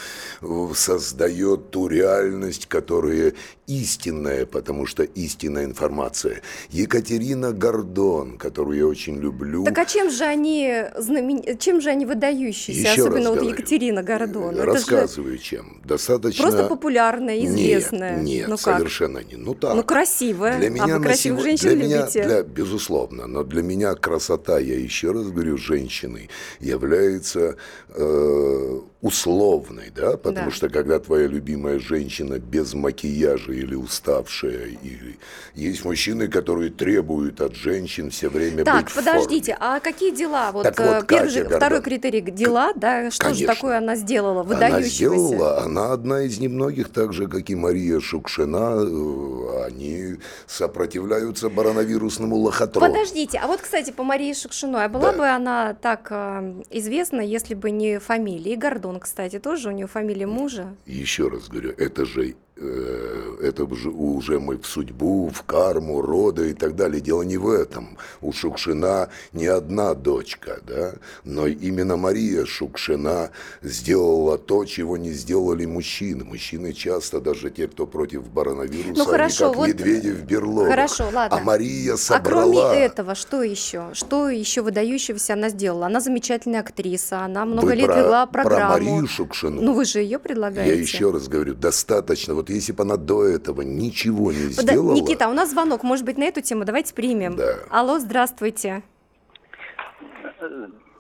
создает 0.73 1.71
ту 1.71 1.87
реальность, 1.87 2.65
которая 2.65 3.33
истинная, 3.69 4.45
потому 4.45 4.85
что 4.85 5.03
истинная 5.03 5.65
информация. 5.65 6.41
Екатерина 6.71 7.53
Гордон, 7.53 8.37
которую 8.37 8.77
я 8.77 8.87
очень 8.87 9.17
люблю. 9.17 9.63
Так 9.63 9.77
а 9.77 9.85
чем 9.85 10.09
же 10.09 10.23
они 10.23 10.85
знамен... 10.97 11.57
чем 11.57 11.81
же 11.81 11.89
они 11.89 12.05
выдающиеся, 12.05 12.91
Еще 12.91 13.01
особенно 13.01 13.31
вот 13.31 13.43
Екатерина 13.43 14.03
Гордон? 14.03 14.59
Рассказываю, 14.59 15.37
же... 15.37 15.43
чем. 15.43 15.81
Достаточно... 15.83 16.43
Просто 16.43 16.67
популярная, 16.67 17.43
известная. 17.45 18.17
Нет, 18.17 18.25
нет 18.25 18.47
ну 18.47 18.57
совершенно 18.57 19.19
не. 19.19 19.35
Ну 19.35 19.53
так. 19.53 19.75
Ну 19.75 19.83
красивая. 19.83 20.59
Для 20.59 20.69
меня 20.69 20.95
а 20.95 20.97
вы 20.97 21.03
красивых 21.03 21.41
женщин 21.41 21.69
для 21.69 21.99
любите? 21.99 22.19
Меня, 22.19 22.27
для, 22.27 22.43
безусловно, 22.43 23.27
но 23.27 23.43
для 23.43 23.61
меня 23.61 23.95
красота, 23.95 24.59
я 24.59 24.77
еще 24.77 25.11
раз 25.11 25.27
говорю, 25.29 25.57
женщины 25.57 26.29
является 26.59 27.55
э, 27.89 28.79
условной, 29.01 29.93
да, 29.95 30.17
потому 30.17 30.49
да. 30.49 30.51
что 30.51 30.67
когда 30.67 30.99
твоя 30.99 31.25
любимая 31.25 31.79
женщина 31.79 32.37
без 32.37 32.73
макияжа 32.73 33.53
или 33.53 33.73
уставшая, 33.73 34.77
или 34.83 35.17
есть 35.55 35.85
мужчины, 35.85 36.27
которые 36.27 36.69
требуют 36.69 37.39
от 37.39 37.55
женщин 37.55 38.09
все 38.09 38.27
время 38.27 38.65
так, 38.65 38.85
быть 38.85 38.93
подождите, 38.93 39.55
в 39.55 39.57
форме. 39.57 39.75
а 39.75 39.79
какие 39.79 40.13
дела? 40.13 40.51
Вот, 40.51 40.63
так 40.63 40.79
вот 40.79 41.07
первый 41.07 41.29
же, 41.29 41.45
второй 41.45 41.81
критерий 41.81 42.19
дела, 42.19 42.73
да, 42.75 43.09
что 43.09 43.23
Конечно. 43.23 43.47
же 43.47 43.53
такое 43.53 43.77
она 43.77 43.95
сделала, 43.95 44.43
выдающегося? 44.43 44.75
Она 44.75 45.17
сделала, 45.17 45.61
она 45.63 45.93
одна 45.93 46.21
из 46.23 46.37
немногих, 46.39 46.89
так 46.89 47.13
же, 47.13 47.27
как 47.27 47.49
и 47.49 47.55
Мария 47.55 48.01
Шукшина, 48.01 48.81
э, 48.81 49.65
они 49.65 50.17
сопротивляются 50.45 51.49
бароновирусному 51.49 52.35
лохотрону. 52.35 52.93
Подождите, 52.93 53.39
а 53.41 53.47
вот, 53.47 53.61
кстати, 53.61 53.91
по 53.91 54.03
Марии 54.03 54.33
Шукшиной, 54.33 54.83
а 54.85 54.89
была 54.89 55.13
да. 55.13 55.17
бы 55.17 55.27
она 55.29 55.73
так 55.73 56.07
э, 56.09 56.63
известна, 56.69 57.21
если 57.21 57.53
бы 57.53 57.71
не 57.71 57.99
фамилия 57.99 58.57
Гордон? 58.57 58.88
Он, 58.89 58.99
кстати, 58.99 59.39
тоже, 59.39 59.69
у 59.69 59.71
него 59.71 59.87
фамилия 59.87 60.27
мужа. 60.27 60.75
Еще 60.85 61.27
раз 61.27 61.47
говорю, 61.47 61.73
это 61.77 62.05
же 62.05 62.35
это 62.59 63.63
уже, 63.63 64.39
мы 64.39 64.57
в 64.57 64.65
судьбу, 64.65 65.29
в 65.29 65.43
карму, 65.43 66.01
роды 66.01 66.51
и 66.51 66.53
так 66.53 66.75
далее. 66.75 66.99
Дело 66.99 67.21
не 67.21 67.37
в 67.37 67.49
этом. 67.49 67.97
У 68.21 68.33
Шукшина 68.33 69.09
не 69.31 69.47
одна 69.47 69.93
дочка, 69.93 70.59
да, 70.67 70.93
но 71.23 71.47
именно 71.47 71.95
Мария 71.95 72.45
Шукшина 72.45 73.31
сделала 73.61 74.37
то, 74.37 74.65
чего 74.65 74.97
не 74.97 75.11
сделали 75.11 75.65
мужчины. 75.65 76.25
Мужчины 76.25 76.73
часто, 76.73 77.21
даже 77.21 77.49
те, 77.49 77.67
кто 77.67 77.85
против 77.87 78.23
коронавируса, 78.33 78.97
ну, 78.97 79.05
хорошо, 79.05 79.45
они 79.45 79.53
как 79.53 79.57
вот 79.57 79.67
медведи 79.67 80.09
в 80.09 80.23
берлогах. 80.23 80.71
Хорошо, 80.71 81.09
ладно. 81.13 81.37
А 81.37 81.39
Мария 81.43 81.95
собрала... 81.95 82.43
А 82.43 82.69
кроме 82.69 82.85
этого, 82.85 83.15
что 83.15 83.43
еще? 83.43 83.89
Что 83.93 84.29
еще 84.29 84.61
выдающегося 84.61 85.33
она 85.33 85.49
сделала? 85.49 85.85
Она 85.85 85.99
замечательная 85.99 86.61
актриса, 86.61 87.21
она 87.21 87.45
много 87.45 87.67
вы 87.67 87.75
лет 87.75 87.87
про, 87.87 87.97
вела 87.97 88.25
программу. 88.25 88.75
Про 88.75 88.83
Марию 88.83 89.07
Шукшину. 89.07 89.61
Ну, 89.61 89.73
вы 89.73 89.85
же 89.85 89.99
ее 89.99 90.19
предлагаете. 90.19 90.75
Я 90.75 90.81
еще 90.81 91.11
раз 91.11 91.27
говорю, 91.27 91.53
достаточно. 91.53 92.33
Вот 92.33 92.48
если 92.53 92.73
бы 92.73 92.83
она 92.83 92.97
до 92.97 93.25
этого 93.25 93.61
ничего 93.61 94.31
не 94.31 94.49
сделала... 94.49 94.93
Никита, 94.93 95.27
у 95.29 95.33
нас 95.33 95.51
звонок, 95.51 95.83
может 95.83 96.05
быть, 96.05 96.17
на 96.17 96.25
эту 96.25 96.41
тему, 96.41 96.65
давайте 96.65 96.93
примем. 96.93 97.35
Да. 97.35 97.59
Алло, 97.69 97.99
здравствуйте. 97.99 98.81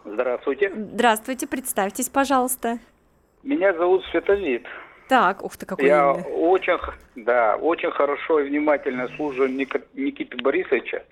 Здравствуйте. 0.05 0.71
Здравствуйте, 0.75 1.47
представьтесь, 1.47 2.09
пожалуйста. 2.09 2.79
Меня 3.43 3.73
зовут 3.73 4.03
Световид. 4.11 4.65
Так, 5.07 5.43
ух 5.43 5.57
ты, 5.57 5.65
какой 5.65 5.85
Я 5.85 6.11
имя. 6.11 6.23
очень, 6.23 6.77
да, 7.15 7.55
очень 7.55 7.89
хорошо 7.91 8.41
и 8.41 8.49
внимательно 8.49 9.07
слушаю 9.15 9.49
Никиты 9.49 10.37
Борисовича. 10.37 11.03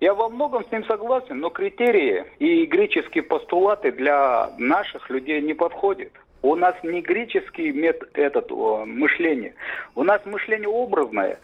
Я 0.00 0.14
во 0.14 0.28
многом 0.28 0.64
с 0.66 0.72
ним 0.72 0.84
согласен, 0.84 1.38
но 1.40 1.50
критерии 1.50 2.24
и 2.38 2.66
греческие 2.66 3.22
постулаты 3.22 3.92
для 3.92 4.50
наших 4.58 5.10
людей 5.10 5.40
не 5.42 5.54
подходят. 5.54 6.12
У 6.42 6.54
нас 6.54 6.74
не 6.82 7.02
греческий 7.02 7.72
метод 7.72 8.10
этот 8.14 8.50
о, 8.50 8.84
мышление, 8.86 9.54
у 9.94 10.02
нас 10.02 10.20
мышление 10.24 10.68
образное. 10.68 11.38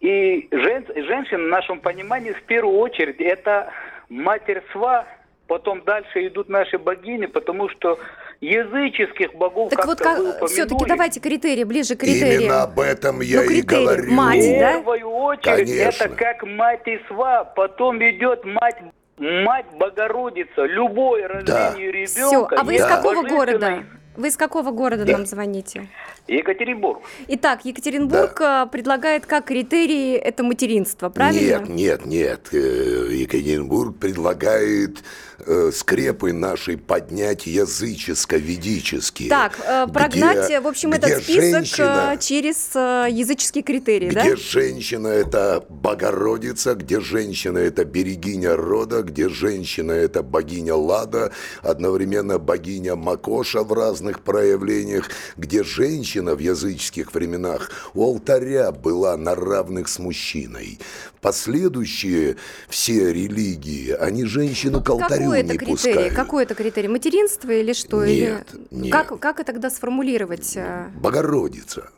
И 0.00 0.48
жен, 0.52 0.86
женщина 0.94 1.44
в 1.44 1.48
нашем 1.48 1.80
понимании 1.80 2.32
в 2.32 2.42
первую 2.42 2.78
очередь 2.78 3.20
это 3.20 3.72
матерьства, 4.08 5.06
потом 5.48 5.82
дальше 5.82 6.26
идут 6.28 6.48
наши 6.48 6.78
богини, 6.78 7.26
потому 7.26 7.68
что 7.68 7.98
языческих 8.40 9.34
богов 9.34 9.70
так 9.70 9.84
вот 9.84 9.98
как 9.98 10.46
все-таки 10.46 10.84
давайте 10.86 11.18
критерии 11.18 11.64
ближе 11.64 11.96
к 11.96 12.00
критериям 12.00 12.42
именно 12.42 12.62
об 12.62 12.78
этом 12.78 13.20
я 13.20 13.42
ну, 13.42 13.50
и 13.50 13.62
говорю 13.62 14.12
мать 14.12 14.58
да 14.60 14.70
в 14.70 14.84
первую 14.84 15.08
очередь 15.08 15.68
Конечно. 15.68 16.04
это 16.04 16.08
как 16.14 16.44
мать 16.44 16.86
и 16.86 17.00
сва 17.08 17.42
потом 17.42 17.98
идет 17.98 18.44
мать 18.44 18.76
Мать 19.18 19.66
Богородица, 19.76 20.64
любое 20.64 21.26
рождение 21.26 21.90
да. 21.90 21.98
ребенка. 21.98 22.06
Все, 22.06 22.48
а 22.56 22.62
вы 22.62 22.76
из 22.76 22.84
какого 22.86 23.26
города? 23.26 23.82
Вы 24.18 24.28
из 24.28 24.36
какого 24.36 24.72
города 24.72 25.04
да. 25.04 25.12
нам 25.12 25.26
звоните? 25.26 25.86
Екатеринбург. 26.26 27.02
Итак, 27.28 27.64
Екатеринбург 27.64 28.36
да. 28.40 28.66
предлагает 28.66 29.26
как 29.26 29.44
критерии 29.44 30.16
это 30.16 30.42
материнство, 30.42 31.08
правильно? 31.08 31.60
Нет, 31.60 31.68
нет, 31.68 32.06
нет. 32.06 32.48
Э, 32.52 33.10
Екатеринбург 33.12 33.96
предлагает 33.96 35.04
э, 35.46 35.70
скрепы 35.72 36.32
нашей 36.32 36.76
поднять 36.76 37.46
языческо-ведические. 37.46 39.28
Так, 39.28 39.56
э, 39.64 39.86
прогнать, 39.86 40.46
где, 40.46 40.60
в 40.60 40.66
общем, 40.66 40.94
этот 40.94 41.22
список 41.22 41.64
женщина, 41.64 42.16
через 42.20 42.74
языческие 42.74 43.62
критерии, 43.62 44.08
где 44.08 44.14
да? 44.16 44.24
Где 44.24 44.36
женщина– 44.36 45.06
это 45.08 45.64
Богородица, 45.68 46.74
где 46.74 47.00
женщина– 47.00 47.58
это 47.58 47.84
берегиня 47.84 48.56
рода, 48.56 49.02
где 49.02 49.28
женщина– 49.28 49.92
это 49.92 50.24
богиня 50.24 50.74
Лада, 50.74 51.30
одновременно 51.62 52.40
богиня 52.40 52.96
Макоша 52.96 53.62
в 53.62 53.72
разных 53.72 54.07
проявлениях, 54.22 55.10
где 55.36 55.62
женщина 55.62 56.34
в 56.34 56.38
языческих 56.38 57.12
временах 57.12 57.70
у 57.94 58.04
алтаря 58.04 58.72
была 58.72 59.16
на 59.16 59.34
равных 59.34 59.88
с 59.88 59.98
мужчиной. 59.98 60.78
Последующие 61.20 62.36
все 62.68 63.12
религии, 63.12 63.90
они 63.90 64.24
женщину 64.24 64.82
к 64.82 64.88
алтарю 64.88 65.24
Какой 65.24 65.42
не 65.42 65.48
это 65.48 65.58
критерий? 65.58 65.72
пускают. 65.72 66.14
Какой 66.14 66.42
это 66.44 66.54
критерий? 66.54 66.88
Материнство 66.88 67.50
или 67.50 67.72
что? 67.72 68.04
Нет, 68.04 68.46
или... 68.52 68.82
нет. 68.82 68.92
Как, 68.92 69.18
как 69.18 69.40
это 69.40 69.52
тогда 69.58 69.70
сформулировать? 69.70 70.56
Э? 70.56 70.88
Богородица. 70.94 71.90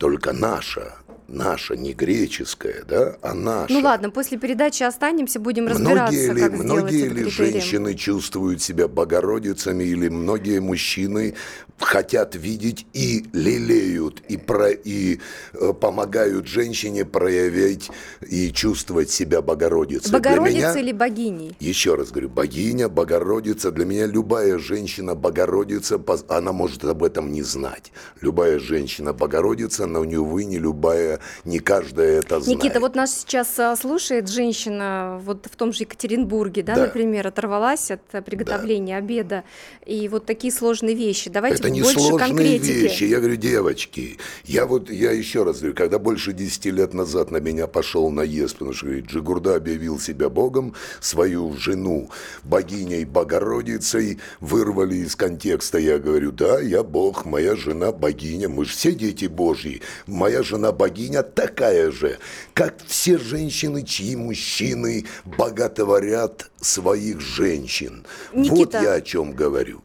Только 0.00 0.32
наша 0.32 0.94
наша, 1.32 1.76
не 1.76 1.92
греческая, 1.92 2.84
да, 2.88 3.16
а 3.22 3.34
наша. 3.34 3.72
Ну 3.72 3.80
ладно, 3.80 4.10
после 4.10 4.36
передачи 4.36 4.82
останемся, 4.82 5.38
будем 5.38 5.68
разбираться, 5.68 6.12
многие 6.12 6.32
ли, 6.32 6.40
как 6.40 6.52
Многие 6.52 7.02
ли 7.04 7.24
критерием. 7.24 7.30
женщины 7.30 7.94
чувствуют 7.94 8.60
себя 8.60 8.88
богородицами, 8.88 9.84
или 9.84 10.08
многие 10.08 10.60
мужчины 10.60 11.34
хотят 11.78 12.34
видеть 12.34 12.86
и 12.92 13.24
лелеют, 13.32 14.20
и, 14.28 14.36
про, 14.36 14.70
и 14.70 15.18
э, 15.54 15.72
помогают 15.72 16.46
женщине 16.46 17.04
проявить 17.04 17.90
и 18.28 18.52
чувствовать 18.52 19.10
себя 19.10 19.40
Богородицей. 19.42 20.12
Богородица 20.12 20.74
меня, 20.74 20.78
или 20.78 20.92
богиней? 20.92 21.56
Еще 21.58 21.94
раз 21.94 22.10
говорю, 22.10 22.28
богиня, 22.28 22.88
Богородица. 22.88 23.70
Для 23.70 23.84
меня 23.84 24.06
любая 24.06 24.58
женщина 24.58 25.14
Богородица, 25.14 26.00
она 26.28 26.52
может 26.52 26.84
об 26.84 27.02
этом 27.02 27.32
не 27.32 27.42
знать. 27.42 27.92
Любая 28.20 28.58
женщина 28.58 29.12
Богородица, 29.12 29.86
но, 29.90 30.00
увы, 30.00 30.44
не 30.44 30.58
любая 30.58 31.20
не 31.44 31.58
каждая 31.58 32.20
это 32.20 32.40
знает. 32.40 32.62
Никита, 32.62 32.80
вот 32.80 32.94
нас 32.94 33.20
сейчас 33.20 33.58
а, 33.58 33.74
слушает 33.76 34.28
женщина 34.28 35.20
вот 35.24 35.46
в 35.50 35.56
том 35.56 35.72
же 35.72 35.84
Екатеринбурге, 35.84 36.62
да, 36.62 36.74
да. 36.74 36.86
например, 36.86 37.26
оторвалась 37.26 37.90
от 37.90 38.00
э, 38.12 38.22
приготовления 38.22 38.94
да. 38.94 38.98
обеда, 38.98 39.44
и 39.86 40.08
вот 40.08 40.26
такие 40.26 40.52
сложные 40.52 40.94
вещи. 40.94 41.30
Давайте 41.30 41.58
это 41.58 41.70
не 41.70 41.82
больше 41.82 41.98
сложные 42.00 42.28
конкретики. 42.28 42.72
вещи. 42.72 43.04
Я 43.04 43.18
говорю, 43.18 43.36
девочки, 43.36 44.18
я 44.44 44.66
вот, 44.66 44.90
я 44.90 45.12
еще 45.12 45.44
раз 45.44 45.58
говорю, 45.58 45.74
когда 45.74 45.98
больше 45.98 46.32
10 46.32 46.66
лет 46.66 46.94
назад 46.94 47.30
на 47.30 47.38
меня 47.38 47.66
пошел 47.66 48.10
наезд, 48.10 48.54
потому 48.54 48.72
что 48.72 48.86
говорит, 48.86 49.06
Джигурда 49.06 49.56
объявил 49.56 49.98
себя 49.98 50.28
Богом, 50.28 50.74
свою 51.00 51.56
жену 51.56 52.10
богиней 52.44 53.04
Богородицей, 53.04 54.18
вырвали 54.40 54.96
из 54.96 55.16
контекста, 55.16 55.78
я 55.78 55.98
говорю, 55.98 56.32
да, 56.32 56.60
я 56.60 56.82
Бог, 56.82 57.24
моя 57.24 57.56
жена 57.56 57.92
богиня, 57.92 58.48
мы 58.48 58.64
же 58.64 58.72
все 58.72 58.92
дети 58.92 59.26
Божьи, 59.26 59.79
моя 60.06 60.42
жена 60.42 60.72
богиня, 60.72 60.90
богиня 60.90 61.22
такая 61.22 61.90
же, 61.90 62.18
как 62.54 62.74
все 62.86 63.18
женщины, 63.18 63.82
чьи 63.82 64.16
мужчины 64.16 65.06
боготворят 65.24 66.50
своих 66.60 67.20
женщин. 67.20 68.04
Никита. 68.32 68.54
Вот 68.54 68.74
я 68.74 68.92
о 68.94 69.00
чем 69.00 69.32
говорю. 69.32 69.82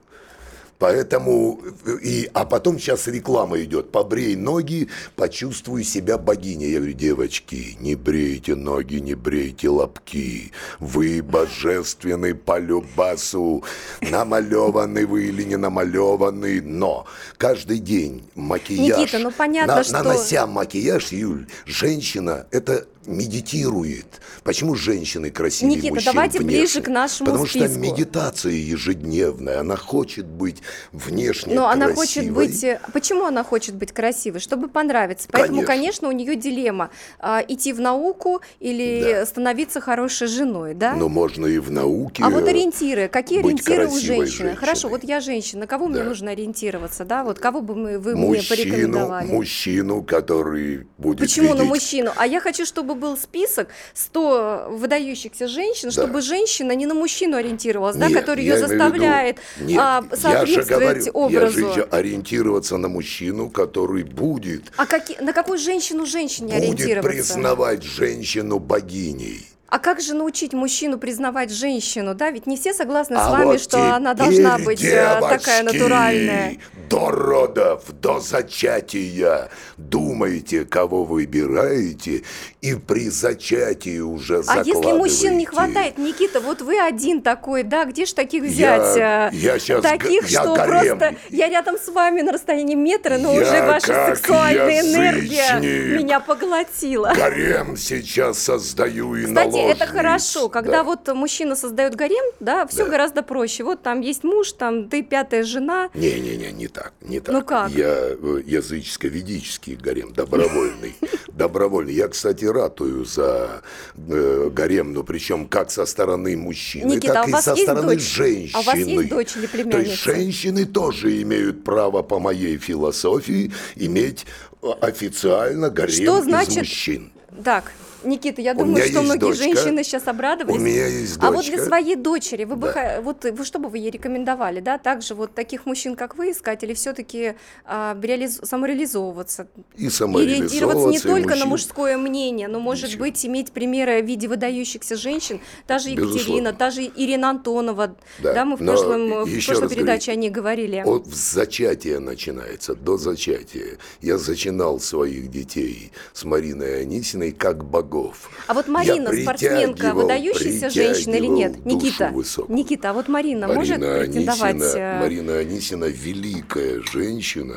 Поэтому, 0.78 1.60
и, 2.04 2.30
а 2.34 2.46
потом 2.46 2.80
сейчас 2.80 3.08
реклама 3.08 3.62
идет. 3.62 3.92
Побрей 3.92 4.36
ноги, 4.36 4.90
почувствуй 5.16 5.84
себя 5.84 6.18
богиней. 6.18 6.72
Я 6.72 6.80
говорю, 6.80 6.94
девочки, 6.94 7.78
не 7.80 7.96
брейте 7.96 8.56
ноги, 8.56 8.96
не 8.96 9.16
брейте 9.16 9.70
лобки. 9.70 10.52
Вы 10.80 11.22
божественный 11.24 12.36
по 12.36 12.60
любасу. 12.60 13.64
Намалеваны 14.02 15.08
вы 15.08 15.28
или 15.28 15.44
не 15.44 15.56
намалеваны. 15.56 16.62
Но 16.62 17.06
каждый 17.38 17.80
день 17.80 18.24
макияж. 18.36 19.00
Никита, 19.00 19.20
ну 19.20 19.32
понятно, 19.32 19.76
на, 19.78 19.84
что... 19.84 19.94
Нанося 19.94 20.46
макияж, 20.46 21.12
Юль, 21.12 21.48
женщина, 21.66 22.48
это 22.52 22.86
медитирует. 23.08 24.22
Почему 24.44 24.76
женщины 24.76 25.30
красивее 25.30 25.78
Никита, 25.78 25.94
мужчин 25.94 26.14
давайте 26.14 26.40
внешне? 26.40 26.60
ближе 26.60 26.82
к 26.82 26.88
нашему 26.88 27.26
Потому 27.26 27.46
списку. 27.46 27.70
что 27.70 27.80
медитация 27.80 28.54
ежедневная, 28.54 29.60
она 29.60 29.76
хочет 29.76 30.26
быть 30.26 30.62
внешне 30.92 31.56
Но 31.56 31.68
красивой. 31.68 31.86
она 31.86 31.96
хочет 31.96 32.32
быть... 32.32 32.64
Э, 32.64 32.80
почему 32.94 33.26
она 33.26 33.44
хочет 33.44 33.76
быть 33.76 33.92
красивой? 33.92 34.40
Чтобы 34.40 34.68
понравиться. 34.68 35.28
Поэтому, 35.32 35.64
конечно, 35.64 35.86
конечно 35.86 36.08
у 36.10 36.12
нее 36.12 36.36
дилемма. 36.36 36.90
А, 37.20 37.44
идти 37.48 37.74
в 37.74 37.80
науку 37.80 38.42
или 38.60 39.02
да. 39.04 39.26
становиться 39.26 39.82
хорошей 39.82 40.28
женой, 40.28 40.74
да? 40.74 40.96
Но 40.96 41.10
можно 41.10 41.46
и 41.46 41.60
в 41.60 41.72
науке 41.72 42.24
А 42.24 42.30
вот 42.30 42.48
ориентиры. 42.48 43.08
Какие 43.08 43.40
ориентиры 43.40 43.88
у 43.88 43.92
женщины? 43.92 44.26
Женщиной. 44.26 44.56
Хорошо, 44.56 44.90
вот 44.90 45.04
я 45.04 45.20
женщина. 45.20 45.62
На 45.62 45.68
кого 45.68 45.86
да. 45.86 45.92
мне 45.92 46.04
нужно 46.04 46.32
ориентироваться, 46.32 47.06
да? 47.06 47.24
Вот 47.24 47.40
кого 47.40 47.62
бы 47.62 47.76
мы, 47.76 48.00
вы 48.00 48.16
мужчину, 48.16 48.32
мне 48.32 48.44
порекомендовали? 48.50 49.28
Мужчину, 49.28 50.04
который 50.04 50.88
будет 50.98 51.20
Почему 51.20 51.48
видеть... 51.48 51.60
на 51.60 51.66
мужчину? 51.66 52.12
А 52.16 52.28
я 52.28 52.40
хочу, 52.40 52.66
чтобы 52.66 52.96
был 52.96 53.18
список 53.18 53.70
100 53.94 54.68
выдающихся 54.72 55.48
женщин, 55.48 55.90
да. 55.90 55.92
чтобы 55.92 56.22
женщина 56.22 56.72
не 56.74 56.86
на 56.86 56.94
мужчину 56.94 57.38
ориентировалась, 57.38 57.96
Нет, 57.96 58.10
да, 58.12 58.20
который 58.20 58.44
ее 58.44 58.58
заставляет 58.58 59.38
виду... 59.58 59.70
Нет, 59.70 59.80
а, 59.82 60.04
соответствовать 60.14 60.55
же 60.62 60.70
говорю, 60.70 61.12
образу. 61.14 61.60
Я 61.60 61.74
же 61.74 61.84
ориентироваться 61.84 62.78
на 62.78 62.88
мужчину, 62.88 63.50
который 63.50 64.04
будет... 64.04 64.72
А 64.78 64.86
какие, 64.86 65.20
на 65.20 65.34
какую 65.34 65.58
женщину 65.58 66.06
женщине 66.06 66.54
будет 66.54 66.64
ориентироваться? 66.64 67.10
Будет 67.10 67.28
признавать 67.28 67.84
женщину 67.84 68.60
богиней. 68.60 69.46
А 69.68 69.80
как 69.80 70.00
же 70.00 70.14
научить 70.14 70.54
мужчину 70.54 71.00
признавать 71.00 71.52
женщину, 71.52 72.14
да? 72.14 72.30
Ведь 72.30 72.46
не 72.46 72.56
все 72.56 72.74
согласны 72.74 73.16
а 73.16 73.28
с 73.28 73.32
вами, 73.32 73.46
вот 73.46 73.62
что 73.62 73.96
она 73.96 74.14
должна 74.14 74.60
быть 74.60 74.82
э, 74.84 74.92
девочки, 74.92 75.40
такая 75.40 75.64
натуральная. 75.64 76.58
До 76.88 77.10
родов, 77.10 77.84
до 78.00 78.20
зачатия 78.20 79.50
думайте, 79.78 80.66
кого 80.66 81.04
выбираете, 81.04 82.22
и 82.62 82.76
при 82.76 83.10
зачатии 83.10 84.00
уже 84.00 84.44
А 84.48 84.60
если 84.60 84.92
мужчин 84.94 85.38
не 85.38 85.46
хватает, 85.46 85.98
Никита, 85.98 86.42
вот 86.42 86.62
вы 86.62 86.80
один 86.80 87.22
такой, 87.22 87.64
да? 87.64 87.86
Где 87.86 88.06
ж 88.06 88.14
таких 88.14 88.44
взять? 88.44 88.96
Я, 88.96 89.30
я 89.34 89.60
сейчас 89.60 89.82
таких, 89.82 90.30
я 90.30 90.42
что 90.42 90.56
гарем. 90.56 90.98
просто 90.98 91.16
я 91.32 91.50
рядом 91.50 91.78
с 91.78 91.88
вами 91.90 92.22
на 92.22 92.32
расстоянии 92.32 92.76
метра, 92.76 93.18
но 93.18 93.34
я 93.34 93.42
уже 93.42 93.62
ваша 93.66 94.16
сексуальная 94.16 94.82
энергия 94.82 95.60
меня 95.60 96.20
поглотила. 96.20 97.14
Гарем 97.16 97.78
сейчас 97.78 98.40
создаю 98.40 99.16
и 99.16 99.26
Кстати, 99.26 99.55
Кстати, 99.64 99.84
это 99.84 99.86
хорошо, 99.86 100.50
когда 100.50 100.72
да. 100.72 100.84
вот 100.84 101.08
мужчина 101.14 101.56
создает 101.56 101.96
гарем, 101.96 102.24
да, 102.40 102.66
все 102.68 102.86
да. 102.86 102.92
гораздо 102.92 103.24
проще. 103.24 103.64
Вот 103.64 103.82
там 103.82 104.02
есть 104.02 104.24
муж, 104.24 104.54
там 104.54 104.90
ты 104.90 105.04
пятая 105.04 105.44
жена. 105.44 105.90
Не-не-не, 105.94 106.52
не 106.52 106.68
так, 106.68 106.94
не 107.02 107.20
так. 107.20 107.34
Ну 107.34 107.42
как? 107.42 107.72
Я 107.72 107.94
э, 107.94 108.42
языческо-ведический 108.46 109.76
гарем, 109.76 110.14
добровольный. 110.14 110.96
Добровольный. 111.34 111.94
Я, 111.94 112.08
кстати, 112.08 112.46
ратую 112.46 113.06
за 113.06 113.62
э, 113.96 114.50
гарем, 114.52 114.94
но 114.94 115.04
причем 115.04 115.48
как 115.48 115.72
со 115.72 115.86
стороны 115.86 116.38
мужчины, 116.38 117.00
так 117.00 117.28
а 117.28 117.30
и 117.30 117.42
со 117.42 117.56
стороны 117.56 118.00
женщины. 118.00 118.52
А 118.56 118.60
у 118.60 118.64
вас 118.64 118.76
есть 118.76 119.10
дочь 119.10 119.36
или 119.36 119.48
племянница? 119.48 119.78
То 119.78 119.86
есть 119.86 120.04
женщины 120.04 120.66
тоже 120.66 121.22
имеют 121.22 121.64
право 121.64 122.04
по 122.04 122.20
моей 122.20 122.58
философии 122.58 123.52
иметь 123.76 124.26
э, 124.62 124.68
официально 124.82 125.70
гарем 125.70 126.04
Что 126.04 126.22
значит... 126.22 126.52
из 126.52 126.58
мужчин. 126.58 127.12
Так, 127.44 127.72
Никита, 128.06 128.42
я 128.42 128.54
думаю, 128.54 128.86
что 128.86 129.02
многие 129.02 129.20
дочка. 129.20 129.44
женщины 129.44 129.84
сейчас 129.84 130.08
обрадовались. 130.08 130.60
У 130.60 130.64
меня 130.64 130.88
есть 130.88 131.16
дочка. 131.16 131.28
А 131.28 131.32
вот 131.32 131.46
для 131.46 131.64
своей 131.64 131.96
дочери, 131.96 132.44
вы 132.44 132.56
бы, 132.56 132.72
да. 132.74 133.02
вот, 133.02 133.24
вы, 133.24 133.46
что 133.46 133.60
бы 133.60 133.70
вы 133.70 133.80
ей 133.80 133.92
рекомендовали, 133.92 134.60
да, 134.60 134.78
также 134.78 135.16
вот 135.16 135.34
таких 135.34 135.66
мужчин, 135.66 135.96
как 135.96 136.18
вы, 136.18 136.32
искать, 136.32 136.64
или 136.64 136.74
все-таки 136.74 137.36
а, 137.66 137.98
реализ... 138.02 138.40
самореализовываться? 138.44 139.48
И 139.76 139.90
самореализовываться, 139.90 140.58
ориентироваться 140.58 140.88
не 140.90 141.00
только 141.00 141.30
мужчин. 141.30 141.40
на 141.40 141.46
мужское 141.46 141.98
мнение, 141.98 142.48
но, 142.48 142.60
может 142.60 142.90
Ничего. 142.90 143.06
быть, 143.06 143.26
иметь 143.26 143.52
примеры 143.52 144.02
в 144.02 144.06
виде 144.06 144.28
выдающихся 144.28 144.96
женщин, 144.96 145.42
та 145.68 145.80
же 145.80 145.90
Екатерина, 145.90 146.14
Безусловно. 146.14 146.54
та 146.54 146.72
же 146.72 146.92
Ирина 146.96 147.30
Антонова, 147.32 147.96
да, 148.20 148.34
да 148.34 148.46
мы 148.46 148.56
в, 148.58 148.62
но 148.62 148.74
прошлом, 148.74 149.26
в 149.26 149.46
прошлой 149.46 149.70
передаче 149.70 150.12
говорю, 150.12 150.20
о 150.20 150.22
ней 150.22 150.30
говорили. 150.30 150.84
От 150.86 151.08
зачатия 151.08 152.00
начинается, 152.00 152.76
до 152.76 152.98
зачатия. 152.98 153.78
Я 154.02 154.18
зачинал 154.18 154.80
своих 154.80 155.30
детей 155.30 155.92
с 156.14 156.24
Мариной 156.24 156.82
Анисиной 156.82 157.32
как 157.32 157.64
богов. 157.96 158.30
А 158.48 158.54
вот 158.54 158.68
Марина, 158.68 159.12
спортсменка, 159.12 159.94
выдающаяся 159.94 160.70
женщина 160.70 161.16
или 161.16 161.28
нет? 161.28 161.66
Никита, 161.66 162.12
высокую. 162.14 162.56
Никита, 162.58 162.90
а 162.90 162.94
вот 162.94 163.08
Марина, 163.08 163.48
Марина 163.48 163.60
может 163.60 163.80
претендовать? 163.80 164.56
Анисина, 164.56 164.78
э, 164.78 165.00
Марина 165.00 165.38
Анисина 165.38 165.86
великая 165.86 166.82
женщина, 166.82 167.56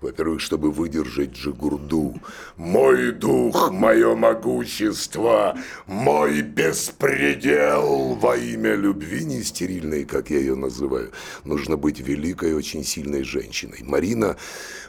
во-первых, 0.00 0.40
чтобы 0.40 0.70
выдержать 0.70 1.32
Джигурду. 1.32 2.14
Мой 2.56 3.12
дух, 3.12 3.70
мое 3.70 4.14
могущество, 4.14 5.58
мой 5.86 6.42
беспредел 6.42 8.14
во 8.14 8.36
имя 8.36 8.74
любви 8.74 9.24
не 9.24 9.42
стерильной, 9.42 10.04
как 10.04 10.30
я 10.30 10.38
ее 10.38 10.54
называю. 10.54 11.10
Нужно 11.44 11.76
быть 11.76 12.00
великой, 12.00 12.54
очень 12.54 12.84
сильной 12.84 13.22
женщиной. 13.22 13.78
Марина 13.82 14.36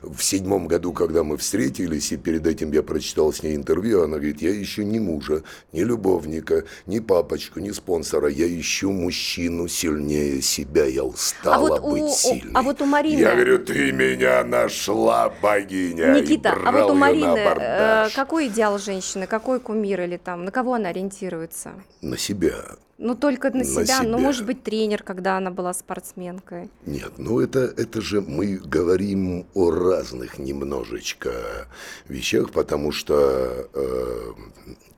в 0.01 0.21
седьмом 0.21 0.67
году, 0.67 0.93
когда 0.93 1.23
мы 1.23 1.37
встретились, 1.37 2.11
и 2.11 2.17
перед 2.17 2.45
этим 2.45 2.71
я 2.71 2.83
прочитал 2.83 3.31
с 3.31 3.43
ней 3.43 3.55
интервью, 3.55 4.03
она 4.03 4.17
говорит, 4.17 4.41
я 4.41 4.51
ищу 4.83 4.91
ни 4.91 4.99
мужа, 4.99 5.43
ни 5.71 5.81
любовника, 5.81 6.63
ни 6.85 6.99
папочку, 6.99 7.59
ни 7.59 7.71
спонсора, 7.71 8.29
я 8.29 8.47
ищу 8.47 8.91
мужчину 8.91 9.67
сильнее 9.67 10.41
себя, 10.41 10.85
я 10.85 11.03
устала 11.03 11.55
а 11.55 11.59
вот 11.59 11.91
быть 11.91 12.03
у, 12.03 12.09
сильной. 12.09 12.51
А 12.53 12.61
вот 12.61 12.81
у 12.81 12.85
Марины... 12.85 13.19
Я 13.19 13.35
говорю, 13.35 13.59
ты 13.59 13.91
меня 13.91 14.43
нашла, 14.43 15.29
богиня, 15.41 16.19
Никита, 16.19 16.53
а 16.65 16.71
вот 16.71 16.91
у 16.91 16.95
Марины 16.95 17.39
э, 17.59 18.09
какой 18.15 18.47
идеал 18.47 18.77
женщины, 18.77 19.27
какой 19.27 19.59
кумир 19.59 20.01
или 20.01 20.17
там, 20.17 20.45
на 20.45 20.51
кого 20.51 20.73
она 20.73 20.89
ориентируется? 20.89 21.71
На 22.01 22.17
себя. 22.17 22.55
Ну, 23.03 23.15
только 23.15 23.49
на, 23.49 23.57
на 23.57 23.63
себя. 23.65 23.85
себя. 23.85 24.03
Ну, 24.03 24.17
может 24.17 24.45
быть, 24.45 24.63
тренер, 24.63 25.03
когда 25.03 25.37
она 25.37 25.51
была 25.51 25.73
спортсменкой. 25.73 26.69
Нет, 26.85 27.11
ну 27.17 27.41
это, 27.41 27.59
это 27.59 28.01
же 28.01 28.21
мы 28.21 28.55
говорим 28.55 29.45
о 29.53 29.71
разных 29.71 30.39
немножечко 30.39 31.67
вещах, 32.07 32.51
потому 32.51 32.93
что 32.93 33.67
э, 33.73 34.33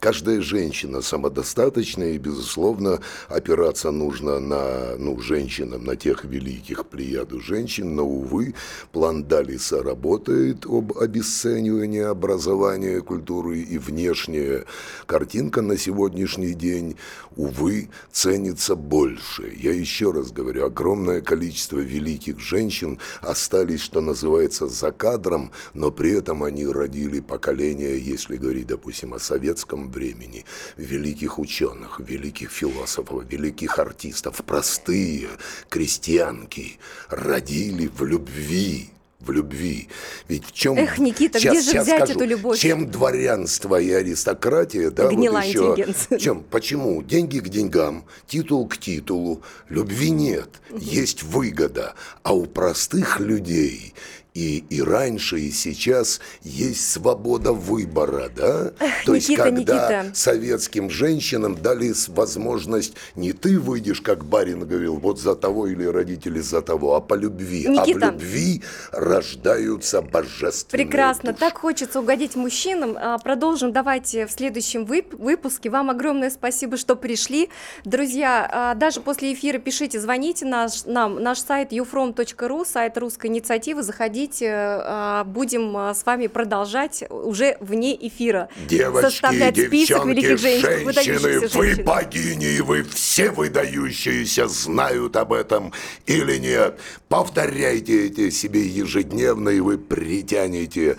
каждая 0.06 0.40
женщина 0.40 1.02
самодостаточная, 1.02 2.12
и, 2.12 2.20
безусловно, 2.20 3.00
опираться 3.28 3.90
нужно 3.90 4.40
на, 4.40 4.98
ну, 5.00 5.20
женщинам, 5.20 5.84
на 5.84 5.96
тех 5.96 6.26
великих 6.26 6.86
плеяду 6.86 7.42
женщин, 7.42 7.96
но, 7.96 8.06
увы, 8.06 8.54
план 8.92 9.24
Далиса 9.24 9.82
работает 9.82 10.68
об 10.68 10.96
обесценивании 10.96 12.04
образования, 12.04 13.02
культуры 13.02 13.62
и 13.62 13.80
внешняя 13.80 14.66
картинка 15.08 15.64
на 15.64 15.76
сегодняшний 15.76 16.54
день, 16.54 16.98
увы, 17.36 17.90
ценится 18.12 18.76
больше. 18.76 19.52
Я 19.58 19.74
еще 19.74 20.12
раз 20.12 20.32
говорю, 20.32 20.66
огромное 20.66 21.22
количество 21.22 21.80
великих 21.80 22.40
женщин 22.40 23.00
остались, 23.22 23.82
что 23.82 24.02
называется, 24.02 24.68
за 24.68 24.92
кадром, 24.92 25.52
но 25.74 25.90
при 25.90 26.12
этом 26.12 26.44
они 26.44 26.68
родили 26.68 27.22
поколение, 27.22 28.00
если 28.00 28.38
говорить, 28.38 28.68
допустим, 28.68 29.16
о 29.16 29.20
советском 29.20 29.95
времени, 29.96 30.46
великих 30.78 31.40
ученых, 31.40 32.00
великих 32.00 32.52
философов, 32.52 33.24
великих 33.30 33.80
артистов, 33.80 34.42
простые 34.46 35.30
крестьянки 35.70 36.78
родили 37.10 37.88
в 37.88 38.04
любви 38.04 38.90
в 39.26 39.32
любви. 39.32 39.90
Ведь 40.28 40.46
в 40.46 40.52
чем... 40.52 40.78
Эх, 40.78 40.98
Никита, 41.00 41.40
сейчас, 41.40 41.54
где 41.54 41.62
же 41.62 41.82
взять 41.82 41.98
скажу, 42.04 42.14
эту 42.14 42.26
любовь? 42.26 42.60
Чем 42.60 42.90
дворянство 42.90 43.80
и 43.80 43.92
аристократия, 43.92 44.92
да, 44.92 45.08
Гнила 45.08 45.42
вот 45.42 45.78
еще... 45.78 46.20
Чем? 46.20 46.44
Почему? 46.44 47.02
Деньги 47.02 47.40
к 47.40 47.50
деньгам, 47.50 48.06
титул 48.28 48.68
к 48.68 48.78
титулу. 48.78 49.42
Любви 49.70 50.12
нет, 50.12 50.62
есть 50.78 51.24
выгода. 51.24 51.96
А 52.24 52.34
у 52.34 52.46
простых 52.46 53.20
людей 53.20 53.94
и, 54.36 54.66
и 54.70 54.82
раньше, 54.82 55.40
и 55.40 55.50
сейчас 55.50 56.20
есть 56.44 56.92
свобода 56.92 57.54
выбора, 57.54 58.30
да? 58.36 58.74
Эх, 58.80 59.06
То 59.06 59.16
Никита, 59.16 59.32
есть, 59.32 59.36
когда 59.38 60.02
Никита. 60.04 60.12
советским 60.14 60.90
женщинам 60.90 61.56
дали 61.56 61.94
возможность, 62.10 62.96
не 63.16 63.32
ты 63.32 63.58
выйдешь, 63.58 64.02
как 64.02 64.26
барин 64.26 64.68
говорил, 64.68 64.98
вот 64.98 65.20
за 65.22 65.36
того 65.36 65.68
или 65.68 65.86
родители 65.86 66.42
за 66.42 66.62
того, 66.62 66.96
а 66.96 67.02
по 67.02 67.14
любви. 67.14 67.66
Никита. 67.66 68.10
А 68.10 68.12
в 68.12 68.16
любви 68.16 68.62
рождаются 68.92 70.02
божественные 70.02 70.86
Прекрасно, 70.86 71.32
души. 71.32 71.40
так 71.40 71.58
хочется 71.58 72.02
угодить 72.02 72.36
мужчинам. 72.36 72.98
А, 73.00 73.18
продолжим 73.20 73.72
давайте 73.72 74.28
в 74.28 74.32
следующем 74.32 74.84
вып 74.86 75.14
выпуске. 75.14 75.70
Вам 75.70 75.90
огромное 75.90 76.30
спасибо, 76.30 76.76
что 76.76 76.98
пришли. 76.98 77.50
Друзья, 77.86 78.50
а, 78.52 78.74
даже 78.76 79.00
после 79.00 79.34
эфира 79.34 79.60
пишите, 79.60 79.98
звоните 80.02 80.46
наш, 80.46 80.84
нам. 80.84 81.24
Наш 81.24 81.40
сайт 81.40 81.72
youfrom.ru, 81.72 82.66
сайт 82.66 82.98
русской 82.98 83.28
инициативы. 83.28 83.82
Заходите 83.82 84.25
приходите, 84.26 84.52
а, 84.52 85.24
будем 85.24 85.76
а, 85.78 85.94
с 85.94 86.06
вами 86.06 86.28
продолжать 86.28 87.04
уже 87.10 87.58
вне 87.60 87.96
эфира. 88.08 88.50
Девочки, 88.68 89.10
составлять 89.10 89.58
список 89.58 90.06
великих 90.06 90.38
женщин, 90.38 90.92
женщины, 90.92 91.48
вы 91.48 91.84
богини, 91.84 92.58
и 92.58 92.62
вы 92.62 92.84
все 92.84 93.32
выдающиеся 93.32 94.48
знают 94.48 95.16
об 95.16 95.34
этом 95.34 95.72
или 96.06 96.38
нет. 96.38 96.80
Повторяйте 97.08 98.08
эти 98.08 98.30
себе 98.30 98.66
ежедневно, 98.66 99.50
и 99.50 99.60
вы 99.60 99.78
притянете 99.78 100.98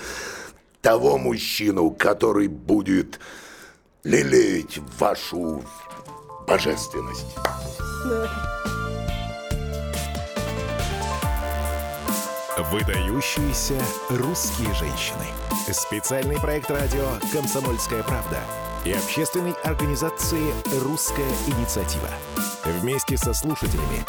того 0.81 1.19
мужчину, 1.19 1.91
который 1.91 2.49
будет 2.49 3.19
лелеять 4.05 4.79
вашу 4.99 5.65
божественность. 6.47 7.27
Выдающиеся 12.57 13.79
русские 14.09 14.73
женщины. 14.73 15.27
Специальный 15.71 16.41
проект 16.41 16.71
радио 16.71 17.07
«Комсомольская 17.31 18.03
правда» 18.03 18.41
и 18.83 18.93
общественной 18.93 19.53
организации 19.63 20.55
«Русская 20.83 21.29
инициатива». 21.49 22.09
Вместе 22.65 23.19
со 23.19 23.35
слушателями 23.35 24.07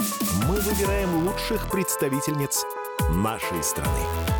мы 0.47 0.61
выбираем 0.61 1.27
лучших 1.27 1.69
представительниц 1.69 2.63
нашей 3.09 3.61
страны. 3.61 4.36